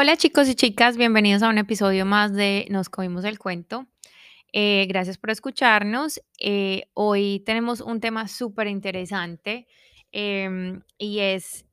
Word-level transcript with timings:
Hola 0.00 0.16
chicos 0.16 0.48
y 0.48 0.54
chicas, 0.54 0.96
bienvenidos 0.96 1.42
a 1.42 1.48
un 1.48 1.58
episodio 1.58 2.06
más 2.06 2.32
de 2.32 2.68
Nos 2.70 2.88
Comimos 2.88 3.24
el 3.24 3.36
Cuento. 3.36 3.88
Eh, 4.52 4.86
gracias 4.88 5.18
por 5.18 5.30
escucharnos. 5.30 6.22
Eh, 6.38 6.84
hoy 6.94 7.42
tenemos 7.44 7.80
un 7.80 7.98
tema 7.98 8.28
súper 8.28 8.68
interesante 8.68 9.66
em, 10.12 10.82
y 10.98 11.18
es, 11.18 11.66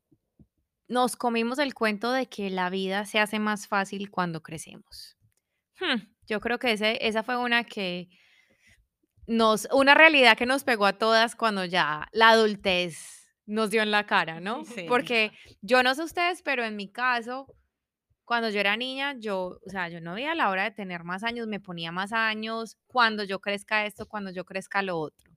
nos 0.88 1.15
comimos 1.15 1.59
el 1.59 1.75
cuento 1.75 2.11
de 2.11 2.25
que 2.25 2.50
la 2.50 2.71
vida 2.71 3.05
se 3.05 3.19
hace 3.19 3.38
más 3.38 3.68
fácil 3.68 4.09
cuando 4.09 4.42
crecemos. 4.42 5.19
Hmm, 5.79 6.01
yo 6.25 6.42
creo 6.42 6.57
que 6.57 6.71
ese, 6.71 6.97
esa 7.07 7.21
fue 7.21 7.37
una 7.37 7.64
que 7.64 8.10
nos, 9.28 9.68
una 9.71 9.93
realidad 9.93 10.36
que 10.36 10.47
nos 10.47 10.64
pegó 10.64 10.87
a 10.87 10.97
todas 10.97 11.36
cuando 11.36 11.64
ya 11.64 12.07
la 12.11 12.29
adultez 12.29 13.29
nos 13.46 13.69
dio 13.69 13.83
en 13.83 13.92
la 13.92 14.07
cara, 14.07 14.39
¿no? 14.39 14.65
Sí. 14.65 14.87
Porque 14.87 15.32
yo 15.61 15.83
no 15.83 15.93
sé 15.93 16.01
ustedes, 16.01 16.42
pero 16.42 16.65
en 16.65 16.75
mi 16.75 16.92
caso 16.92 17.55
cuando 18.25 18.50
yo 18.50 18.60
era 18.60 18.78
niña, 18.78 19.15
yo, 19.20 19.60
o 19.65 19.70
sea, 19.70 19.89
yo 19.89 20.02
no 20.02 20.15
veía 20.15 20.36
la 20.36 20.50
hora 20.50 20.64
de 20.66 20.71
tener 20.71 21.04
más 21.04 21.24
años, 21.24 21.47
me 21.47 21.60
ponía 21.60 21.92
más 21.92 22.11
años, 22.14 22.78
cuando 22.88 23.24
yo 23.24 23.39
crezca 23.42 23.86
esto, 23.86 24.07
cuando 24.07 24.32
yo 24.32 24.46
crezca 24.46 24.82
lo 24.82 25.00
otro. 25.00 25.32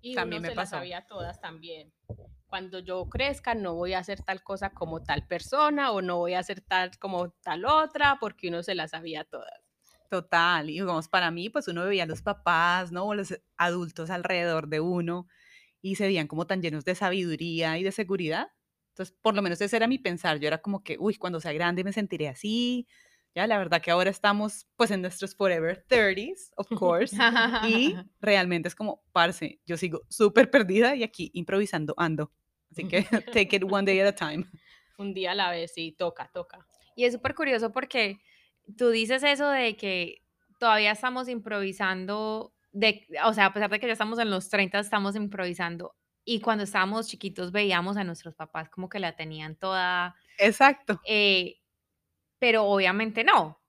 Y 0.00 0.14
También 0.14 0.40
uno 0.40 0.42
me 0.42 0.50
se 0.50 0.54
las 0.54 0.70
pasó. 0.70 0.76
sabía 0.76 1.06
todas 1.06 1.40
también. 1.40 1.92
Cuando 2.46 2.78
yo 2.78 3.08
crezca 3.08 3.54
no 3.54 3.74
voy 3.74 3.94
a 3.94 3.98
hacer 3.98 4.22
tal 4.22 4.42
cosa 4.44 4.70
como 4.70 5.02
tal 5.02 5.26
persona 5.26 5.90
o 5.92 6.02
no 6.02 6.18
voy 6.18 6.34
a 6.34 6.40
hacer 6.40 6.60
tal 6.60 6.96
como 6.98 7.30
tal 7.42 7.64
otra 7.64 8.18
porque 8.20 8.48
uno 8.48 8.62
se 8.62 8.74
las 8.76 8.92
sabía 8.92 9.24
todas. 9.24 9.60
Total, 10.10 10.70
y 10.70 10.74
digamos, 10.74 11.08
para 11.08 11.30
mí, 11.30 11.48
pues 11.50 11.66
uno 11.66 11.84
veía 11.86 12.04
a 12.04 12.06
los 12.06 12.22
papás, 12.22 12.92
¿no? 12.92 13.04
O 13.06 13.14
los 13.14 13.34
adultos 13.56 14.10
alrededor 14.10 14.68
de 14.68 14.80
uno 14.80 15.26
y 15.82 15.96
se 15.96 16.06
veían 16.06 16.28
como 16.28 16.46
tan 16.46 16.62
llenos 16.62 16.84
de 16.84 16.94
sabiduría 16.94 17.78
y 17.78 17.84
de 17.84 17.92
seguridad. 17.92 18.48
Entonces, 18.94 19.16
por 19.20 19.34
lo 19.34 19.42
menos 19.42 19.60
ese 19.60 19.74
era 19.74 19.88
mi 19.88 19.98
pensar. 19.98 20.38
Yo 20.38 20.46
era 20.46 20.58
como 20.58 20.84
que, 20.84 20.96
uy, 21.00 21.16
cuando 21.16 21.40
sea 21.40 21.52
grande 21.52 21.82
me 21.82 21.92
sentiré 21.92 22.28
así. 22.28 22.86
Ya, 23.34 23.48
la 23.48 23.58
verdad 23.58 23.82
que 23.82 23.90
ahora 23.90 24.08
estamos, 24.08 24.68
pues, 24.76 24.92
en 24.92 25.02
nuestros 25.02 25.34
forever 25.34 25.84
30s, 25.88 26.52
of 26.56 26.68
course. 26.78 27.16
Y 27.66 27.96
realmente 28.20 28.68
es 28.68 28.76
como, 28.76 29.02
parce, 29.10 29.58
yo 29.66 29.76
sigo 29.76 30.02
súper 30.08 30.48
perdida 30.48 30.94
y 30.94 31.02
aquí 31.02 31.32
improvisando 31.34 31.94
ando. 31.96 32.30
Así 32.70 32.86
que 32.86 33.02
take 33.32 33.56
it 33.56 33.64
one 33.68 33.84
day 33.84 33.98
at 33.98 34.06
a 34.06 34.14
time. 34.14 34.46
Un 34.96 35.12
día 35.12 35.32
a 35.32 35.34
la 35.34 35.50
vez, 35.50 35.72
sí, 35.74 35.90
toca, 35.98 36.30
toca. 36.32 36.64
Y 36.94 37.04
es 37.04 37.14
súper 37.14 37.34
curioso 37.34 37.72
porque 37.72 38.20
tú 38.78 38.90
dices 38.90 39.24
eso 39.24 39.50
de 39.50 39.76
que 39.76 40.22
todavía 40.60 40.92
estamos 40.92 41.28
improvisando, 41.28 42.54
de, 42.70 43.08
o 43.24 43.32
sea, 43.32 43.46
a 43.46 43.52
pesar 43.52 43.70
de 43.70 43.80
que 43.80 43.88
ya 43.88 43.94
estamos 43.94 44.20
en 44.20 44.30
los 44.30 44.48
30, 44.50 44.78
estamos 44.78 45.16
improvisando. 45.16 45.96
Y 46.24 46.40
cuando 46.40 46.64
estábamos 46.64 47.06
chiquitos 47.08 47.52
veíamos 47.52 47.96
a 47.96 48.04
nuestros 48.04 48.34
papás 48.34 48.70
como 48.70 48.88
que 48.88 48.98
la 49.00 49.14
tenían 49.16 49.56
toda, 49.56 50.14
Exacto. 50.38 51.00
eh, 51.06 51.56
pero 52.38 52.64
obviamente 52.66 53.24
no, 53.24 53.60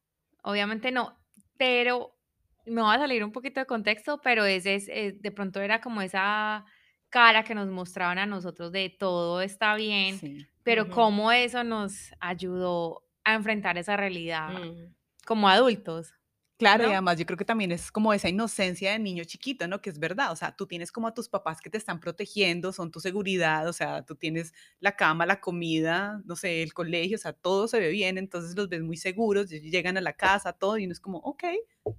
obviamente 0.43 0.91
no. 0.91 1.17
Pero 1.57 2.17
me 2.65 2.81
va 2.81 2.95
a 2.95 2.99
salir 2.99 3.23
un 3.23 3.31
poquito 3.31 3.59
de 3.59 3.65
contexto, 3.65 4.21
pero 4.21 4.45
ese 4.45 4.75
es, 4.75 4.87
eh, 4.89 5.17
de 5.19 5.31
pronto 5.31 5.61
era 5.61 5.81
como 5.81 6.01
esa 6.01 6.65
cara 7.09 7.43
que 7.43 7.55
nos 7.55 7.67
mostraban 7.69 8.17
a 8.19 8.25
nosotros 8.25 8.71
de 8.71 8.89
todo 8.89 9.41
está 9.41 9.75
bien, 9.75 10.19
Sí. 10.19 10.45
pero 10.63 10.89
cómo 10.89 11.31
eso 11.31 11.63
nos 11.63 12.11
ayudó 12.19 13.03
a 13.23 13.35
enfrentar 13.35 13.77
esa 13.77 13.95
realidad 13.97 14.49
Mm. 14.53 14.93
como 15.25 15.47
adultos. 15.49 16.13
Claro, 16.57 16.83
y 16.83 16.87
¿no? 16.87 16.93
además 16.93 17.17
yo 17.19 17.25
creo 17.25 17.37
que 17.37 17.43
también 17.43 17.73
es 17.73 17.91
como 17.91 18.13
esa 18.13 18.29
inocencia 18.29 18.93
de 18.93 18.99
niño 18.99 19.25
chiquito, 19.25 19.67
¿no? 19.67 19.81
Que 19.81 19.89
es 19.89 19.99
verdad, 19.99 20.31
o 20.31 20.37
sea, 20.37 20.55
tú 20.55 20.65
tienes 20.67 20.89
como 20.89 21.07
a 21.07 21.13
tus 21.13 21.27
papás 21.27 21.59
que 21.59 21.69
te 21.69 21.77
están 21.77 21.99
protegiendo, 21.99 22.71
son 22.71 22.91
tu 22.91 23.01
seguridad, 23.01 23.67
o 23.67 23.73
sea, 23.73 24.05
tú 24.05 24.15
tienes 24.15 24.53
la 24.79 24.95
cama, 24.95 25.25
la 25.25 25.41
comida, 25.41 26.21
no 26.23 26.37
sé, 26.37 26.63
el 26.63 26.73
colegio, 26.73 27.17
o 27.17 27.19
sea, 27.19 27.33
todo 27.33 27.67
se 27.67 27.79
ve 27.79 27.89
bien, 27.89 28.17
entonces 28.17 28.55
los 28.55 28.69
ves 28.69 28.81
muy 28.83 28.95
seguros, 28.95 29.51
y 29.51 29.69
llegan 29.69 29.97
a 29.97 30.01
la 30.01 30.13
casa, 30.13 30.53
todo, 30.53 30.77
y 30.77 30.85
uno 30.85 30.93
es 30.93 31.01
como, 31.01 31.17
ok, 31.17 31.43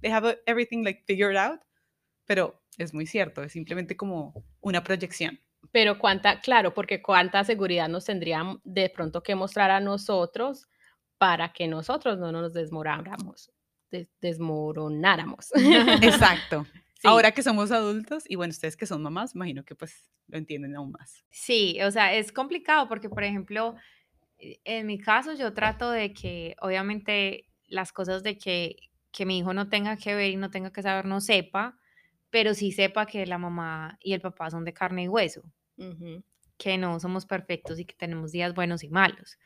they 0.01 0.11
have 0.11 0.39
everything 0.47 0.83
like 0.83 1.03
figured 1.05 1.37
out, 1.37 1.61
pero 2.25 2.63
es 2.79 2.93
muy 2.95 3.05
cierto, 3.05 3.43
es 3.43 3.51
simplemente 3.51 3.95
como 3.95 4.43
una 4.61 4.83
proyección. 4.83 5.39
Pero 5.71 5.99
cuánta, 5.99 6.39
claro, 6.41 6.73
porque 6.73 7.01
cuánta 7.01 7.43
seguridad 7.43 7.89
nos 7.89 8.05
tendrían 8.05 8.59
de 8.63 8.89
pronto 8.89 9.21
que 9.21 9.35
mostrar 9.35 9.69
a 9.71 9.79
nosotros 9.79 10.67
para 11.17 11.53
que 11.53 11.67
nosotros 11.67 12.17
no 12.19 12.31
nos 12.31 12.53
desmoronáramos, 12.53 13.51
des- 13.91 14.09
desmoronáramos. 14.21 15.51
Exacto. 16.01 16.65
Sí. 16.99 17.07
Ahora 17.07 17.31
que 17.31 17.43
somos 17.43 17.71
adultos, 17.71 18.23
y 18.27 18.35
bueno, 18.35 18.51
ustedes 18.51 18.75
que 18.75 18.85
son 18.87 19.03
mamás, 19.03 19.35
imagino 19.35 19.63
que 19.63 19.75
pues 19.75 20.09
lo 20.27 20.37
entienden 20.37 20.75
aún 20.75 20.91
más. 20.91 21.23
Sí, 21.29 21.79
o 21.83 21.91
sea, 21.91 22.13
es 22.15 22.31
complicado 22.31 22.87
porque, 22.89 23.07
por 23.07 23.23
ejemplo, 23.23 23.75
eh, 24.39 24.59
en 24.65 24.87
mi 24.87 24.97
caso 24.97 25.33
yo 25.33 25.53
trato 25.53 25.91
de 25.91 26.11
que, 26.13 26.55
obviamente, 26.59 27.45
las 27.67 27.91
cosas 27.93 28.23
de 28.23 28.37
que, 28.37 28.77
que 29.11 29.25
mi 29.25 29.37
hijo 29.37 29.53
no 29.53 29.69
tenga 29.69 29.95
que 29.97 30.15
ver 30.15 30.31
y 30.31 30.37
no 30.37 30.49
tenga 30.49 30.71
que 30.71 30.81
saber, 30.81 31.05
no 31.05 31.21
sepa, 31.21 31.77
pero 32.31 32.53
sí 32.55 32.71
sepa 32.71 33.05
que 33.05 33.25
la 33.27 33.37
mamá 33.37 33.97
y 34.01 34.13
el 34.13 34.21
papá 34.21 34.49
son 34.49 34.65
de 34.65 34.73
carne 34.73 35.03
y 35.03 35.07
hueso. 35.07 35.43
Que 36.57 36.79
no 36.79 36.99
somos 36.99 37.27
perfectos 37.27 37.79
y 37.79 37.85
que 37.85 37.93
tenemos 37.93 38.31
días 38.31 38.55
buenos 38.55 38.83
y 38.83 38.89
malos. 38.89 39.37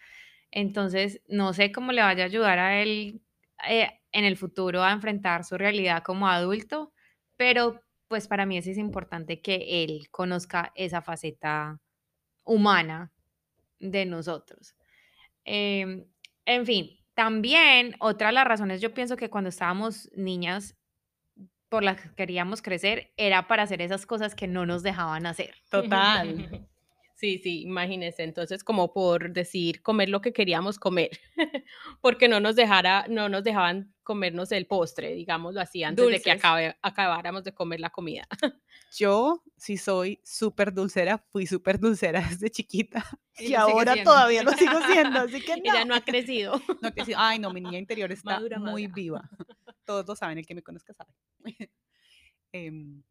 Entonces, 0.51 1.21
no 1.27 1.53
sé 1.53 1.71
cómo 1.73 1.91
le 1.91 2.01
vaya 2.01 2.23
a 2.23 2.27
ayudar 2.27 2.59
a 2.59 2.81
él 2.81 3.21
eh, 3.67 4.01
en 4.11 4.25
el 4.25 4.37
futuro 4.37 4.83
a 4.83 4.91
enfrentar 4.91 5.43
su 5.43 5.57
realidad 5.57 6.03
como 6.03 6.27
adulto, 6.27 6.93
pero 7.37 7.81
pues 8.07 8.27
para 8.27 8.45
mí 8.45 8.61
sí 8.61 8.71
es 8.71 8.77
importante 8.77 9.41
que 9.41 9.83
él 9.83 10.09
conozca 10.11 10.71
esa 10.75 11.01
faceta 11.01 11.79
humana 12.43 13.11
de 13.79 14.05
nosotros. 14.05 14.75
Em, 15.45 16.05
en 16.45 16.65
fin, 16.65 16.99
también 17.13 17.95
otra 17.99 18.27
de 18.27 18.33
las 18.33 18.45
razones 18.45 18.81
yo 18.81 18.93
pienso 18.93 19.15
que 19.15 19.29
cuando 19.29 19.49
estábamos 19.49 20.09
niñas 20.15 20.75
por 21.69 21.83
las 21.83 22.01
que 22.01 22.13
queríamos 22.15 22.61
crecer 22.61 23.13
era 23.15 23.47
para 23.47 23.63
hacer 23.63 23.81
esas 23.81 24.05
cosas 24.05 24.35
que 24.35 24.47
no 24.47 24.65
nos 24.65 24.83
dejaban 24.83 25.25
hacer. 25.25 25.55
Total. 25.69 26.67
Sí, 27.21 27.37
sí, 27.37 27.61
imagínense. 27.61 28.23
Entonces, 28.23 28.63
como 28.63 28.93
por 28.93 29.31
decir, 29.31 29.83
comer 29.83 30.09
lo 30.09 30.21
que 30.21 30.33
queríamos 30.33 30.79
comer, 30.79 31.11
porque 32.01 32.27
no 32.27 32.39
nos 32.39 32.55
dejara, 32.55 33.05
no 33.07 33.29
nos 33.29 33.43
dejaban 33.43 33.93
comernos 34.01 34.51
el 34.51 34.65
postre, 34.65 35.13
digámoslo 35.13 35.61
así, 35.61 35.83
antes 35.83 36.03
de 36.03 36.19
que 36.19 36.31
Dulces. 36.31 36.43
acabe- 36.43 36.75
acabáramos 36.81 37.43
de 37.43 37.53
comer 37.53 37.79
la 37.79 37.91
comida. 37.91 38.27
Yo 38.97 39.43
sí 39.55 39.77
soy 39.77 40.19
súper 40.23 40.73
dulcera, 40.73 41.19
fui 41.29 41.45
súper 41.45 41.79
dulcera 41.79 42.21
desde 42.27 42.49
chiquita 42.49 43.05
Y 43.37 43.53
ahora 43.53 43.93
siendo. 43.93 44.11
todavía 44.11 44.41
lo 44.41 44.53
sigo 44.53 44.81
siendo, 44.87 45.19
así 45.19 45.41
que 45.41 45.57
no. 45.57 45.61
Ella 45.75 45.85
no 45.85 45.93
ha 45.93 46.01
crecido. 46.01 46.59
No, 46.81 46.91
que 46.91 47.05
sí, 47.05 47.13
ay, 47.15 47.37
no, 47.37 47.53
mi 47.53 47.61
niña 47.61 47.77
interior 47.77 48.11
está 48.11 48.31
Madura, 48.37 48.57
muy 48.57 48.87
madura. 48.87 48.95
viva. 48.95 49.29
Todos 49.85 50.07
lo 50.07 50.15
saben, 50.15 50.39
el 50.39 50.45
que 50.47 50.55
me 50.55 50.63
conozca 50.63 50.91
sabe. 50.95 51.13
Em, 52.51 53.03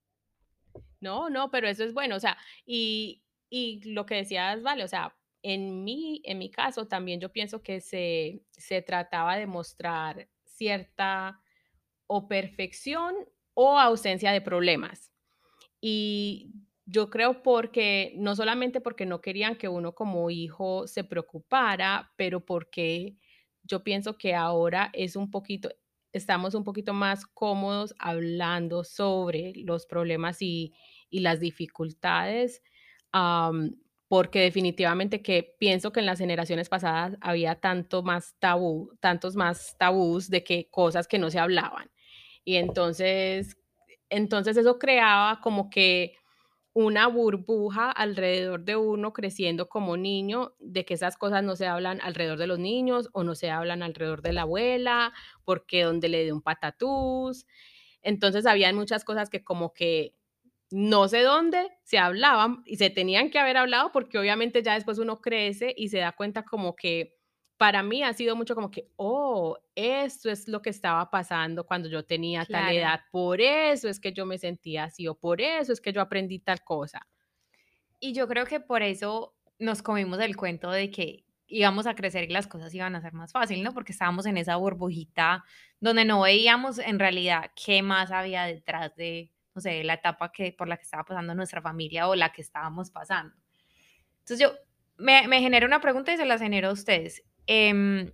No, 1.00 1.30
no, 1.30 1.48
pero 1.52 1.68
eso 1.68 1.84
es 1.84 1.94
bueno, 1.94 2.16
o 2.16 2.20
sea, 2.20 2.36
y, 2.66 3.22
y 3.50 3.82
lo 3.92 4.06
que 4.06 4.16
decías, 4.16 4.62
vale, 4.62 4.84
o 4.84 4.88
sea, 4.88 5.16
en 5.42 5.84
mi, 5.84 6.22
en 6.24 6.38
mi 6.38 6.50
caso 6.50 6.86
también 6.86 7.20
yo 7.20 7.32
pienso 7.32 7.62
que 7.62 7.80
se, 7.80 8.44
se 8.52 8.82
trataba 8.82 9.36
de 9.36 9.46
mostrar 9.46 10.28
cierta 10.44 11.42
o 12.06 12.28
perfección 12.28 13.14
o 13.54 13.78
ausencia 13.78 14.32
de 14.32 14.40
problemas. 14.40 15.12
Y 15.80 16.52
yo 16.86 17.10
creo 17.10 17.42
porque, 17.42 18.14
no 18.16 18.36
solamente 18.36 18.80
porque 18.80 19.06
no 19.06 19.20
querían 19.20 19.56
que 19.56 19.68
uno 19.68 19.94
como 19.94 20.30
hijo 20.30 20.86
se 20.86 21.04
preocupara, 21.04 22.12
pero 22.16 22.44
porque 22.44 23.16
yo 23.62 23.84
pienso 23.84 24.18
que 24.18 24.34
ahora 24.34 24.90
es 24.92 25.16
un 25.16 25.30
poquito, 25.30 25.70
estamos 26.12 26.54
un 26.54 26.64
poquito 26.64 26.92
más 26.92 27.26
cómodos 27.26 27.94
hablando 27.98 28.84
sobre 28.84 29.52
los 29.56 29.86
problemas 29.86 30.42
y, 30.42 30.74
y 31.08 31.20
las 31.20 31.40
dificultades, 31.40 32.62
porque 34.08 34.40
definitivamente 34.40 35.22
que 35.22 35.54
pienso 35.58 35.92
que 35.92 36.00
en 36.00 36.06
las 36.06 36.18
generaciones 36.18 36.68
pasadas 36.68 37.16
había 37.20 37.54
tanto 37.60 38.02
más 38.02 38.34
tabú, 38.40 38.92
tantos 39.00 39.36
más 39.36 39.76
tabús 39.78 40.28
de 40.30 40.42
que 40.44 40.68
cosas 40.70 41.06
que 41.08 41.18
no 41.18 41.30
se 41.30 41.38
hablaban. 41.38 41.90
Y 42.44 42.56
entonces, 42.56 43.56
entonces 44.10 44.56
eso 44.56 44.78
creaba 44.78 45.40
como 45.40 45.70
que 45.70 46.14
una 46.72 47.08
burbuja 47.08 47.90
alrededor 47.90 48.64
de 48.64 48.76
uno 48.76 49.12
creciendo 49.12 49.68
como 49.68 49.96
niño, 49.96 50.54
de 50.60 50.84
que 50.84 50.94
esas 50.94 51.16
cosas 51.16 51.42
no 51.44 51.56
se 51.56 51.66
hablan 51.66 52.00
alrededor 52.00 52.38
de 52.38 52.46
los 52.46 52.58
niños 52.58 53.08
o 53.12 53.24
no 53.24 53.34
se 53.34 53.50
hablan 53.50 53.82
alrededor 53.82 54.22
de 54.22 54.32
la 54.32 54.42
abuela, 54.42 55.12
porque 55.44 55.82
donde 55.84 56.08
le 56.08 56.24
dio 56.24 56.34
un 56.34 56.42
patatús. 56.42 57.46
Entonces 58.02 58.46
habían 58.46 58.76
muchas 58.76 59.04
cosas 59.04 59.30
que 59.30 59.44
como 59.44 59.72
que 59.74 60.14
no 60.70 61.08
sé 61.08 61.22
dónde 61.22 61.68
se 61.82 61.98
hablaban 61.98 62.62
y 62.64 62.76
se 62.76 62.90
tenían 62.90 63.30
que 63.30 63.38
haber 63.38 63.56
hablado 63.56 63.90
porque 63.92 64.18
obviamente 64.18 64.62
ya 64.62 64.74
después 64.74 64.98
uno 64.98 65.20
crece 65.20 65.74
y 65.76 65.88
se 65.88 65.98
da 65.98 66.12
cuenta 66.12 66.44
como 66.44 66.76
que 66.76 67.16
para 67.56 67.82
mí 67.82 68.02
ha 68.02 68.14
sido 68.14 68.36
mucho 68.36 68.54
como 68.54 68.70
que, 68.70 68.88
oh, 68.96 69.58
esto 69.74 70.30
es 70.30 70.48
lo 70.48 70.62
que 70.62 70.70
estaba 70.70 71.10
pasando 71.10 71.66
cuando 71.66 71.90
yo 71.90 72.06
tenía 72.06 72.46
tal 72.46 72.74
edad, 72.74 73.00
por 73.10 73.40
eso 73.40 73.88
es 73.88 74.00
que 74.00 74.14
yo 74.14 74.24
me 74.24 74.38
sentía 74.38 74.84
así 74.84 75.06
o 75.06 75.14
por 75.14 75.42
eso 75.42 75.72
es 75.72 75.80
que 75.80 75.92
yo 75.92 76.00
aprendí 76.00 76.38
tal 76.38 76.64
cosa. 76.64 77.06
Y 77.98 78.14
yo 78.14 78.26
creo 78.28 78.46
que 78.46 78.60
por 78.60 78.82
eso 78.82 79.34
nos 79.58 79.82
comimos 79.82 80.18
el 80.20 80.36
cuento 80.36 80.70
de 80.70 80.90
que 80.90 81.26
íbamos 81.48 81.86
a 81.86 81.94
crecer 81.94 82.24
y 82.24 82.32
las 82.32 82.46
cosas 82.46 82.72
iban 82.74 82.94
a 82.94 83.02
ser 83.02 83.12
más 83.12 83.32
fácil, 83.32 83.62
¿no? 83.62 83.74
Porque 83.74 83.92
estábamos 83.92 84.24
en 84.24 84.38
esa 84.38 84.56
burbujita 84.56 85.44
donde 85.80 86.06
no 86.06 86.22
veíamos 86.22 86.78
en 86.78 86.98
realidad 86.98 87.50
qué 87.62 87.82
más 87.82 88.10
había 88.10 88.44
detrás 88.44 88.96
de, 88.96 89.32
no 89.60 89.70
sé, 89.70 89.84
la 89.84 89.94
etapa 89.94 90.32
que, 90.32 90.52
por 90.52 90.68
la 90.68 90.78
que 90.78 90.84
estaba 90.84 91.04
pasando 91.04 91.34
nuestra 91.34 91.60
familia 91.60 92.08
o 92.08 92.14
la 92.14 92.32
que 92.32 92.40
estábamos 92.40 92.90
pasando. 92.90 93.34
Entonces 94.20 94.40
yo 94.40 94.54
me, 94.96 95.28
me 95.28 95.64
una 95.64 95.80
pregunta 95.80 96.12
y 96.12 96.16
se 96.16 96.24
las 96.24 96.40
genero 96.40 96.70
a 96.70 96.72
ustedes. 96.72 97.22
Em, 97.46 98.10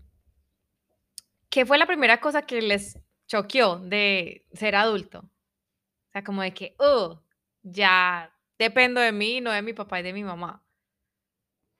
¿Qué 1.49 1.65
fue 1.65 1.79
la 1.79 1.87
primera 1.87 2.21
cosa 2.21 2.43
que 2.43 2.61
les 2.61 2.99
choqueó 3.29 3.79
de 3.79 4.45
ser 4.53 4.75
adulto? 4.75 5.21
O 5.21 6.11
sea, 6.13 6.25
como 6.25 6.43
de 6.43 6.53
que, 6.53 6.75
oh, 6.79 7.23
ya 7.63 8.35
dependo 8.59 9.01
de 9.01 9.13
mí, 9.13 9.41
no 9.41 9.53
de 9.53 9.63
mi 9.63 9.73
papá 9.73 10.01
y 10.01 10.03
de 10.03 10.13
mi 10.13 10.25
mamá. 10.25 10.65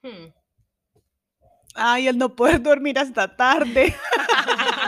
Hmm. 0.01 0.31
Ay, 1.75 2.07
el 2.07 2.17
no 2.17 2.33
poder 2.35 2.61
dormir 2.61 2.97
hasta 2.97 3.35
tarde. 3.35 3.93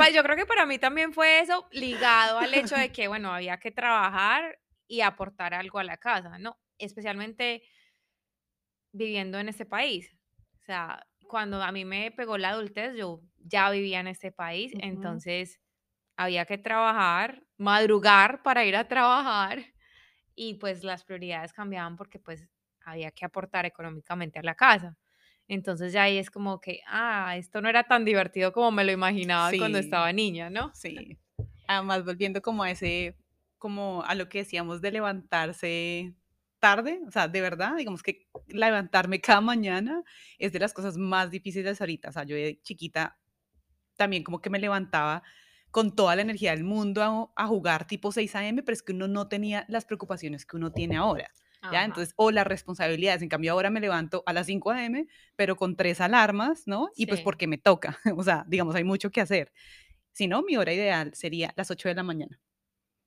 Pues 0.00 0.14
yo 0.14 0.22
creo 0.22 0.36
que 0.36 0.46
para 0.46 0.64
mí 0.64 0.78
también 0.78 1.12
fue 1.12 1.40
eso 1.40 1.68
ligado 1.72 2.38
al 2.38 2.54
hecho 2.54 2.74
de 2.74 2.90
que, 2.90 3.06
bueno, 3.08 3.32
había 3.34 3.58
que 3.58 3.70
trabajar 3.70 4.58
y 4.88 5.02
aportar 5.02 5.52
algo 5.52 5.78
a 5.78 5.84
la 5.84 5.98
casa, 5.98 6.38
¿no? 6.38 6.58
Especialmente 6.78 7.62
viviendo 8.92 9.38
en 9.38 9.48
este 9.48 9.66
país. 9.66 10.16
O 10.58 10.62
sea, 10.64 11.06
cuando 11.28 11.62
a 11.62 11.70
mí 11.70 11.84
me 11.84 12.10
pegó 12.12 12.38
la 12.38 12.48
adultez, 12.50 12.94
yo 12.96 13.20
ya 13.36 13.70
vivía 13.70 14.00
en 14.00 14.08
este 14.08 14.32
país, 14.32 14.72
entonces 14.80 15.60
había 16.16 16.44
que 16.46 16.58
trabajar, 16.58 17.44
madrugar 17.58 18.42
para 18.42 18.64
ir 18.64 18.76
a 18.76 18.88
trabajar 18.88 19.58
y 20.34 20.54
pues 20.54 20.82
las 20.82 21.04
prioridades 21.04 21.52
cambiaban 21.52 21.96
porque 21.96 22.18
pues 22.18 22.48
había 22.80 23.10
que 23.10 23.26
aportar 23.26 23.66
económicamente 23.66 24.38
a 24.38 24.42
la 24.42 24.54
casa. 24.54 24.96
Entonces 25.50 25.92
ya 25.92 26.04
ahí 26.04 26.16
es 26.16 26.30
como 26.30 26.60
que, 26.60 26.80
ah, 26.86 27.36
esto 27.36 27.60
no 27.60 27.68
era 27.68 27.82
tan 27.82 28.04
divertido 28.04 28.52
como 28.52 28.70
me 28.70 28.84
lo 28.84 28.92
imaginaba 28.92 29.50
cuando 29.58 29.78
estaba 29.78 30.12
niña, 30.12 30.48
¿no? 30.48 30.70
Sí. 30.76 31.18
Además, 31.66 32.04
volviendo 32.04 32.40
como 32.40 32.62
a 32.62 32.70
ese, 32.70 33.16
como 33.58 34.04
a 34.04 34.14
lo 34.14 34.28
que 34.28 34.38
decíamos 34.38 34.80
de 34.80 34.92
levantarse 34.92 36.14
tarde, 36.60 37.00
o 37.04 37.10
sea, 37.10 37.26
de 37.26 37.40
verdad, 37.40 37.74
digamos 37.74 38.04
que 38.04 38.28
levantarme 38.46 39.20
cada 39.20 39.40
mañana 39.40 40.04
es 40.38 40.52
de 40.52 40.60
las 40.60 40.72
cosas 40.72 40.96
más 40.96 41.32
difíciles 41.32 41.80
ahorita. 41.80 42.10
O 42.10 42.12
sea, 42.12 42.22
yo 42.22 42.36
de 42.36 42.60
chiquita 42.62 43.18
también 43.96 44.22
como 44.22 44.40
que 44.40 44.50
me 44.50 44.60
levantaba 44.60 45.24
con 45.72 45.96
toda 45.96 46.14
la 46.14 46.22
energía 46.22 46.52
del 46.52 46.62
mundo 46.62 47.02
a, 47.02 47.42
a 47.42 47.48
jugar 47.48 47.88
tipo 47.88 48.12
6 48.12 48.36
a.m., 48.36 48.62
pero 48.62 48.74
es 48.74 48.84
que 48.84 48.92
uno 48.92 49.08
no 49.08 49.26
tenía 49.26 49.64
las 49.68 49.84
preocupaciones 49.84 50.46
que 50.46 50.56
uno 50.56 50.70
tiene 50.70 50.96
ahora. 50.96 51.32
¿Ya? 51.62 51.68
Ajá. 51.68 51.84
Entonces, 51.84 52.14
o 52.16 52.30
las 52.30 52.46
responsabilidades. 52.46 53.22
En 53.22 53.28
cambio, 53.28 53.52
ahora 53.52 53.68
me 53.70 53.80
levanto 53.80 54.22
a 54.26 54.32
las 54.32 54.46
5 54.46 54.70
a.m., 54.70 55.06
pero 55.36 55.56
con 55.56 55.76
tres 55.76 56.00
alarmas, 56.00 56.62
¿no? 56.66 56.88
Y 56.96 57.06
pues 57.06 57.18
Sí. 57.20 57.24
porque 57.24 57.46
me 57.46 57.58
toca. 57.58 57.98
O 58.18 58.22
sea, 58.24 58.44
digamos, 58.48 58.74
hay 58.74 58.84
mucho 58.84 59.10
que 59.10 59.20
hacer. 59.20 59.52
Si 60.12 60.26
no, 60.26 60.42
mi 60.42 60.56
hora 60.56 60.72
ideal 60.72 61.12
sería 61.14 61.52
las 61.56 61.70
8 61.70 61.88
de 61.88 61.94
la 61.94 62.02
mañana. 62.02 62.40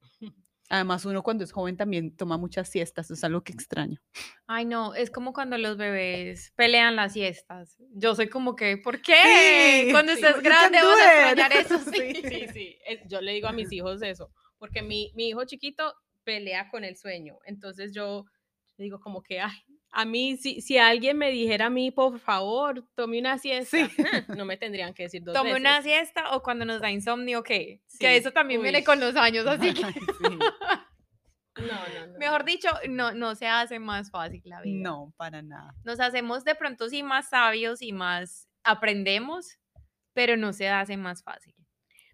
Además, 0.70 1.06
uno 1.06 1.22
cuando 1.24 1.44
es 1.44 1.52
joven 1.52 1.78
también 1.78 2.16
toma 2.16 2.38
muchas 2.38 2.70
siestas, 2.70 3.12
es 3.12 3.24
algo 3.24 3.44
que 3.44 3.52
extraño. 3.54 4.02
Ay, 4.48 4.66
no, 4.66 4.96
es 4.96 5.12
como 5.12 5.34
cuando 5.34 5.58
los 5.58 5.78
bebés 5.78 6.52
pelean 6.56 6.96
las 6.96 7.14
siestas. 7.14 7.78
Yo 7.92 8.16
soy 8.16 8.30
como 8.30 8.56
que, 8.56 8.78
¿por 8.78 9.02
qué? 9.02 9.84
Sí, 9.86 9.92
Cuando 9.92 10.14
sí, 10.16 10.20
estés 10.22 10.36
you 10.38 10.42
grande 10.42 10.78
vas 10.82 10.98
a 11.00 11.32
extrañar 11.32 11.54
eso. 11.54 11.80
Sí. 11.94 12.14
Sí. 12.16 12.30
Sí, 12.30 12.48
sí. 12.54 12.78
Yo 13.08 13.22
le 13.22 13.34
digo 13.34 13.48
a 13.48 13.52
mis 13.52 13.72
hijos 13.72 14.02
eso, 14.02 14.32
porque 14.58 14.82
mi, 14.82 15.12
mi 15.16 15.28
hijo 15.30 15.44
chiquito 15.46 15.94
pelea 16.24 16.70
con 16.70 16.84
el 16.86 16.96
sueño. 16.98 17.38
Entonces 17.46 17.92
yo 17.94 18.26
digo 18.78 19.00
como 19.00 19.22
que, 19.22 19.40
ay, 19.40 19.52
a 19.92 20.06
mí, 20.06 20.38
si, 20.38 20.62
si 20.62 20.78
alguien 20.80 21.18
me 21.18 21.30
dijera 21.30 21.68
a 21.68 21.70
mí, 21.70 21.92
por 21.92 22.18
favor, 22.20 22.84
tome 22.96 23.20
una 23.20 23.38
siesta, 23.38 23.78
Sí. 23.78 23.88
no 24.38 24.46
me 24.46 24.58
tendrían 24.58 24.94
que 24.94 25.04
decir 25.04 25.24
dos 25.24 25.36
Tome 25.36 25.50
veces. 25.52 25.60
una 25.62 25.82
siesta 25.84 26.36
o 26.36 26.42
cuando 26.42 26.66
nos 26.66 26.82
da 26.82 26.90
insomnio, 26.90 27.44
¿qué? 27.44 27.82
Sí, 27.88 28.00
Que 28.00 28.18
eso 28.18 28.32
también 28.32 28.62
viene 28.64 28.80
uy. 28.80 28.84
con 28.84 29.00
los 29.00 29.16
años, 29.16 29.46
así 29.46 29.72
que, 29.74 29.84
sí. 29.84 29.94
No, 31.56 31.66
no, 31.68 32.08
no. 32.08 32.18
mejor 32.18 32.46
dicho, 32.46 32.68
no, 32.90 33.14
no 33.14 33.36
se 33.36 33.46
hace 33.46 33.78
más 33.78 34.10
fácil 34.10 34.42
la 34.46 34.60
vida. 34.62 34.82
No, 34.90 35.14
para 35.18 35.44
nada. 35.44 35.76
Nos 35.84 36.00
hacemos 36.00 36.44
de 36.44 36.56
pronto 36.56 36.90
sí 36.90 37.04
más 37.04 37.30
sabios 37.30 37.84
y 37.84 37.94
más 37.94 38.50
aprendemos, 38.64 39.60
pero 40.14 40.36
no 40.36 40.52
se 40.52 40.70
hace 40.70 40.98
más 40.98 41.24
fácil. 41.24 41.54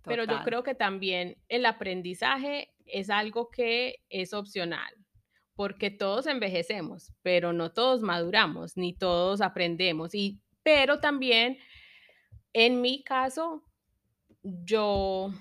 Pero 0.04 0.24
yo 0.24 0.30
Total. 0.32 0.44
creo 0.46 0.64
que 0.64 0.76
también 0.76 1.38
el 1.48 1.66
aprendizaje 1.66 2.74
es 2.86 3.10
algo 3.10 3.50
que 3.50 4.04
es 4.10 4.34
opcional, 4.34 4.94
porque 5.60 5.92
todos 5.92 6.26
envejecemos, 6.26 7.12
pero 7.22 7.52
no 7.52 7.74
todos 7.74 8.00
maduramos, 8.00 8.78
ni 8.78 8.94
todos 8.94 9.42
aprendemos. 9.42 10.16
Y, 10.16 10.40
pero 10.64 11.02
también, 11.02 11.58
en 12.54 12.80
mi 12.80 13.04
caso, 13.04 13.66
yo, 14.42 15.34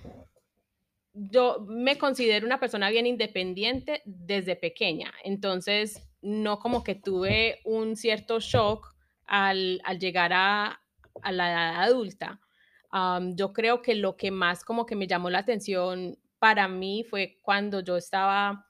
yo 1.12 1.65
me 1.69 1.99
considero 1.99 2.47
una 2.47 2.59
persona 2.59 2.91
bien 2.91 3.06
independiente 3.06 4.03
desde 4.05 4.56
pequeña. 4.56 5.15
Entonces, 5.23 6.03
no 6.21 6.59
como 6.59 6.82
que 6.82 6.97
tuve 6.97 7.61
un 7.64 7.94
cierto 7.94 8.41
shock 8.41 8.93
al, 9.25 9.81
llegar 10.00 10.32
a, 10.35 10.82
la 11.31 11.53
edad 11.53 11.82
adulta. 11.85 12.41
Yo 13.37 13.53
creo 13.53 13.82
que 13.82 13.94
lo 13.94 14.17
que 14.17 14.32
más 14.32 14.64
como 14.64 14.85
que 14.85 14.97
me 14.97 15.06
llamó 15.06 15.31
la 15.31 15.38
atención 15.38 16.19
para 16.41 16.67
mí 16.67 17.05
fue 17.09 17.38
cuando 17.41 17.79
yo 17.85 17.97
estaba 17.97 18.64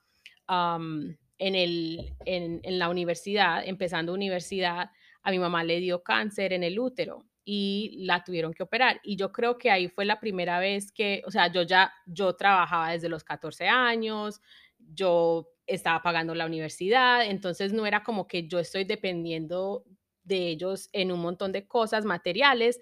en, 1.38 1.54
el, 1.54 2.14
en, 2.24 2.60
en 2.62 2.78
la 2.78 2.88
universidad, 2.88 3.66
empezando 3.66 4.12
universidad, 4.12 4.90
a 5.22 5.30
mi 5.30 5.38
mamá 5.38 5.64
le 5.64 5.80
dio 5.80 6.02
cáncer 6.02 6.52
en 6.52 6.62
el 6.62 6.78
útero 6.78 7.24
y 7.44 8.04
la 8.04 8.22
tuvieron 8.24 8.52
que 8.52 8.62
operar. 8.62 9.00
Y 9.02 9.16
yo 9.16 9.32
creo 9.32 9.56
que 9.56 9.70
ahí 9.70 9.88
fue 9.88 10.04
la 10.04 10.20
primera 10.20 10.58
vez 10.58 10.92
que, 10.92 11.22
o 11.26 11.30
sea, 11.30 11.50
yo 11.50 11.62
ya, 11.62 11.92
yo 12.06 12.36
trabajaba 12.36 12.90
desde 12.90 13.08
los 13.08 13.24
14 13.24 13.68
años, 13.68 14.42
yo 14.78 15.48
estaba 15.66 16.02
pagando 16.02 16.34
la 16.34 16.44
universidad, 16.46 17.24
entonces 17.24 17.72
no 17.72 17.86
era 17.86 18.02
como 18.02 18.28
que 18.28 18.48
yo 18.48 18.58
estoy 18.58 18.84
dependiendo 18.84 19.84
de 20.24 20.48
ellos 20.48 20.90
en 20.92 21.10
un 21.10 21.20
montón 21.20 21.52
de 21.52 21.66
cosas 21.66 22.04
materiales, 22.04 22.80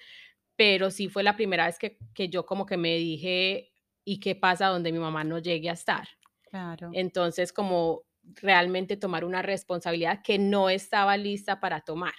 pero 0.56 0.90
sí 0.90 1.08
fue 1.08 1.22
la 1.22 1.36
primera 1.36 1.66
vez 1.66 1.78
que, 1.78 1.98
que 2.12 2.28
yo 2.28 2.44
como 2.44 2.66
que 2.66 2.76
me 2.76 2.96
dije, 2.96 3.72
¿y 4.04 4.18
qué 4.18 4.34
pasa 4.34 4.66
donde 4.66 4.90
mi 4.90 4.98
mamá 4.98 5.22
no 5.22 5.38
llegue 5.38 5.70
a 5.70 5.74
estar? 5.74 6.08
Claro. 6.42 6.90
Entonces, 6.92 7.52
como 7.52 8.05
realmente 8.34 8.96
tomar 8.96 9.24
una 9.24 9.42
responsabilidad 9.42 10.22
que 10.22 10.38
no 10.38 10.70
estaba 10.70 11.16
lista 11.16 11.60
para 11.60 11.80
tomar. 11.80 12.14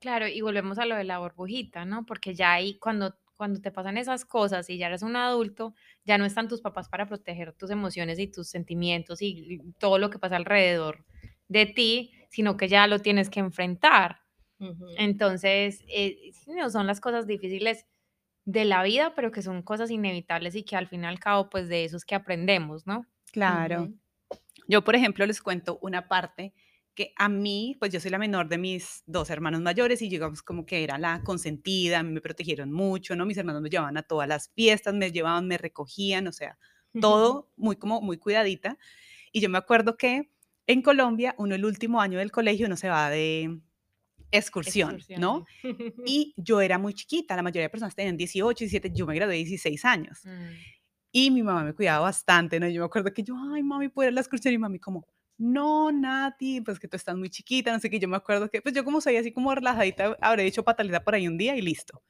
Claro, 0.00 0.28
y 0.28 0.40
volvemos 0.40 0.78
a 0.78 0.86
lo 0.86 0.96
de 0.96 1.04
la 1.04 1.18
burbujita, 1.18 1.84
¿no? 1.84 2.06
Porque 2.06 2.34
ya 2.34 2.52
ahí 2.52 2.78
cuando, 2.78 3.16
cuando 3.36 3.60
te 3.60 3.72
pasan 3.72 3.98
esas 3.98 4.24
cosas 4.24 4.70
y 4.70 4.78
ya 4.78 4.86
eres 4.86 5.02
un 5.02 5.16
adulto, 5.16 5.74
ya 6.04 6.18
no 6.18 6.24
están 6.24 6.48
tus 6.48 6.60
papás 6.60 6.88
para 6.88 7.06
proteger 7.06 7.52
tus 7.52 7.70
emociones 7.70 8.18
y 8.18 8.28
tus 8.28 8.48
sentimientos 8.48 9.20
y, 9.22 9.60
todo 9.78 9.98
lo 9.98 10.10
que 10.10 10.18
pasa 10.18 10.36
alrededor 10.36 11.04
de 11.48 11.66
ti, 11.66 12.12
sino 12.30 12.56
que 12.56 12.68
ya 12.68 12.86
lo 12.86 13.00
tienes 13.00 13.28
que 13.30 13.40
enfrentar. 13.40 14.20
Entonces, 14.96 15.84
eh, 15.88 16.32
no 16.48 16.68
son 16.68 16.88
las 16.88 17.00
cosas 17.00 17.28
difíciles 17.28 17.86
de 18.44 18.64
la 18.64 18.82
vida, 18.82 19.14
pero 19.14 19.30
que 19.30 19.42
son 19.42 19.62
cosas 19.62 19.90
inevitables 19.90 20.56
y 20.56 20.64
que 20.64 20.74
al 20.74 20.88
fin 20.88 21.04
y 21.04 21.06
al 21.06 21.20
cabo, 21.20 21.48
pues 21.48 21.68
de 21.68 21.84
eso 21.84 21.96
es 21.96 22.04
que 22.04 22.14
aprendemos, 22.14 22.86
¿no? 22.86 23.04
Claro. 23.30 23.92
Yo, 24.68 24.84
por 24.84 24.94
ejemplo, 24.94 25.26
les 25.26 25.40
cuento 25.40 25.78
una 25.82 26.06
parte 26.06 26.54
que 26.94 27.12
a 27.16 27.28
mí, 27.28 27.76
pues 27.78 27.92
yo 27.92 28.00
soy 28.00 28.10
la 28.10 28.18
menor 28.18 28.48
de 28.48 28.58
mis 28.58 29.02
dos 29.06 29.30
hermanos 29.30 29.60
mayores 29.60 30.02
y 30.02 30.08
digamos 30.08 30.42
como 30.42 30.66
que 30.66 30.82
era 30.82 30.98
la 30.98 31.22
consentida, 31.22 32.02
me 32.02 32.20
protegieron 32.20 32.72
mucho, 32.72 33.16
¿no? 33.16 33.24
Mis 33.24 33.38
hermanos 33.38 33.62
me 33.62 33.70
llevaban 33.70 33.96
a 33.96 34.02
todas 34.02 34.28
las 34.28 34.50
fiestas, 34.54 34.94
me 34.94 35.10
llevaban, 35.10 35.46
me 35.46 35.58
recogían, 35.58 36.26
o 36.26 36.32
sea, 36.32 36.58
todo 37.00 37.50
muy 37.56 37.76
como 37.76 38.00
muy 38.00 38.18
cuidadita. 38.18 38.78
Y 39.32 39.40
yo 39.40 39.48
me 39.48 39.58
acuerdo 39.58 39.96
que 39.96 40.30
en 40.66 40.82
Colombia, 40.82 41.34
uno 41.38 41.54
el 41.54 41.64
último 41.64 42.00
año 42.00 42.18
del 42.18 42.30
colegio, 42.30 42.66
uno 42.66 42.76
se 42.76 42.88
va 42.88 43.08
de 43.10 43.60
excursión, 44.30 44.98
¿no? 45.18 45.46
Y 46.04 46.34
yo 46.36 46.60
era 46.60 46.78
muy 46.78 46.94
chiquita, 46.94 47.36
la 47.36 47.42
mayoría 47.42 47.62
de 47.62 47.70
personas 47.70 47.94
tenían 47.94 48.16
18, 48.16 48.58
17, 48.58 48.90
yo 48.92 49.06
me 49.06 49.14
gradué 49.14 49.34
de 49.34 49.44
16 49.44 49.84
años. 49.84 50.20
Mm. 50.24 50.48
Y 51.10 51.30
mi 51.30 51.42
mamá 51.42 51.64
me 51.64 51.74
cuidaba 51.74 52.00
bastante, 52.00 52.60
¿no? 52.60 52.68
Yo 52.68 52.82
me 52.82 52.86
acuerdo 52.86 53.12
que 53.12 53.22
yo, 53.22 53.34
ay, 53.54 53.62
mami, 53.62 53.88
¿puedo 53.88 54.08
ir 54.08 54.12
a 54.12 54.14
la 54.14 54.20
excursión? 54.20 54.54
Y 54.74 54.78
como, 54.78 55.06
no, 55.38 55.92
Nati, 55.92 56.60
pues 56.60 56.78
que 56.78 56.88
tú 56.88 56.96
estás 56.96 57.16
muy 57.16 57.30
chiquita, 57.30 57.72
no 57.72 57.78
sé 57.78 57.88
qué. 57.88 57.98
Yo 57.98 58.08
me 58.08 58.16
acuerdo 58.16 58.50
que, 58.50 58.60
pues 58.60 58.74
yo 58.74 58.84
como 58.84 59.00
soy 59.00 59.16
así 59.16 59.32
como 59.32 59.54
relajadita, 59.54 60.16
habré 60.20 60.46
hecho 60.46 60.64
pataleta 60.64 61.02
por 61.04 61.14
ahí 61.14 61.28
un 61.28 61.38
día 61.38 61.56
y 61.56 61.62
listo. 61.62 62.02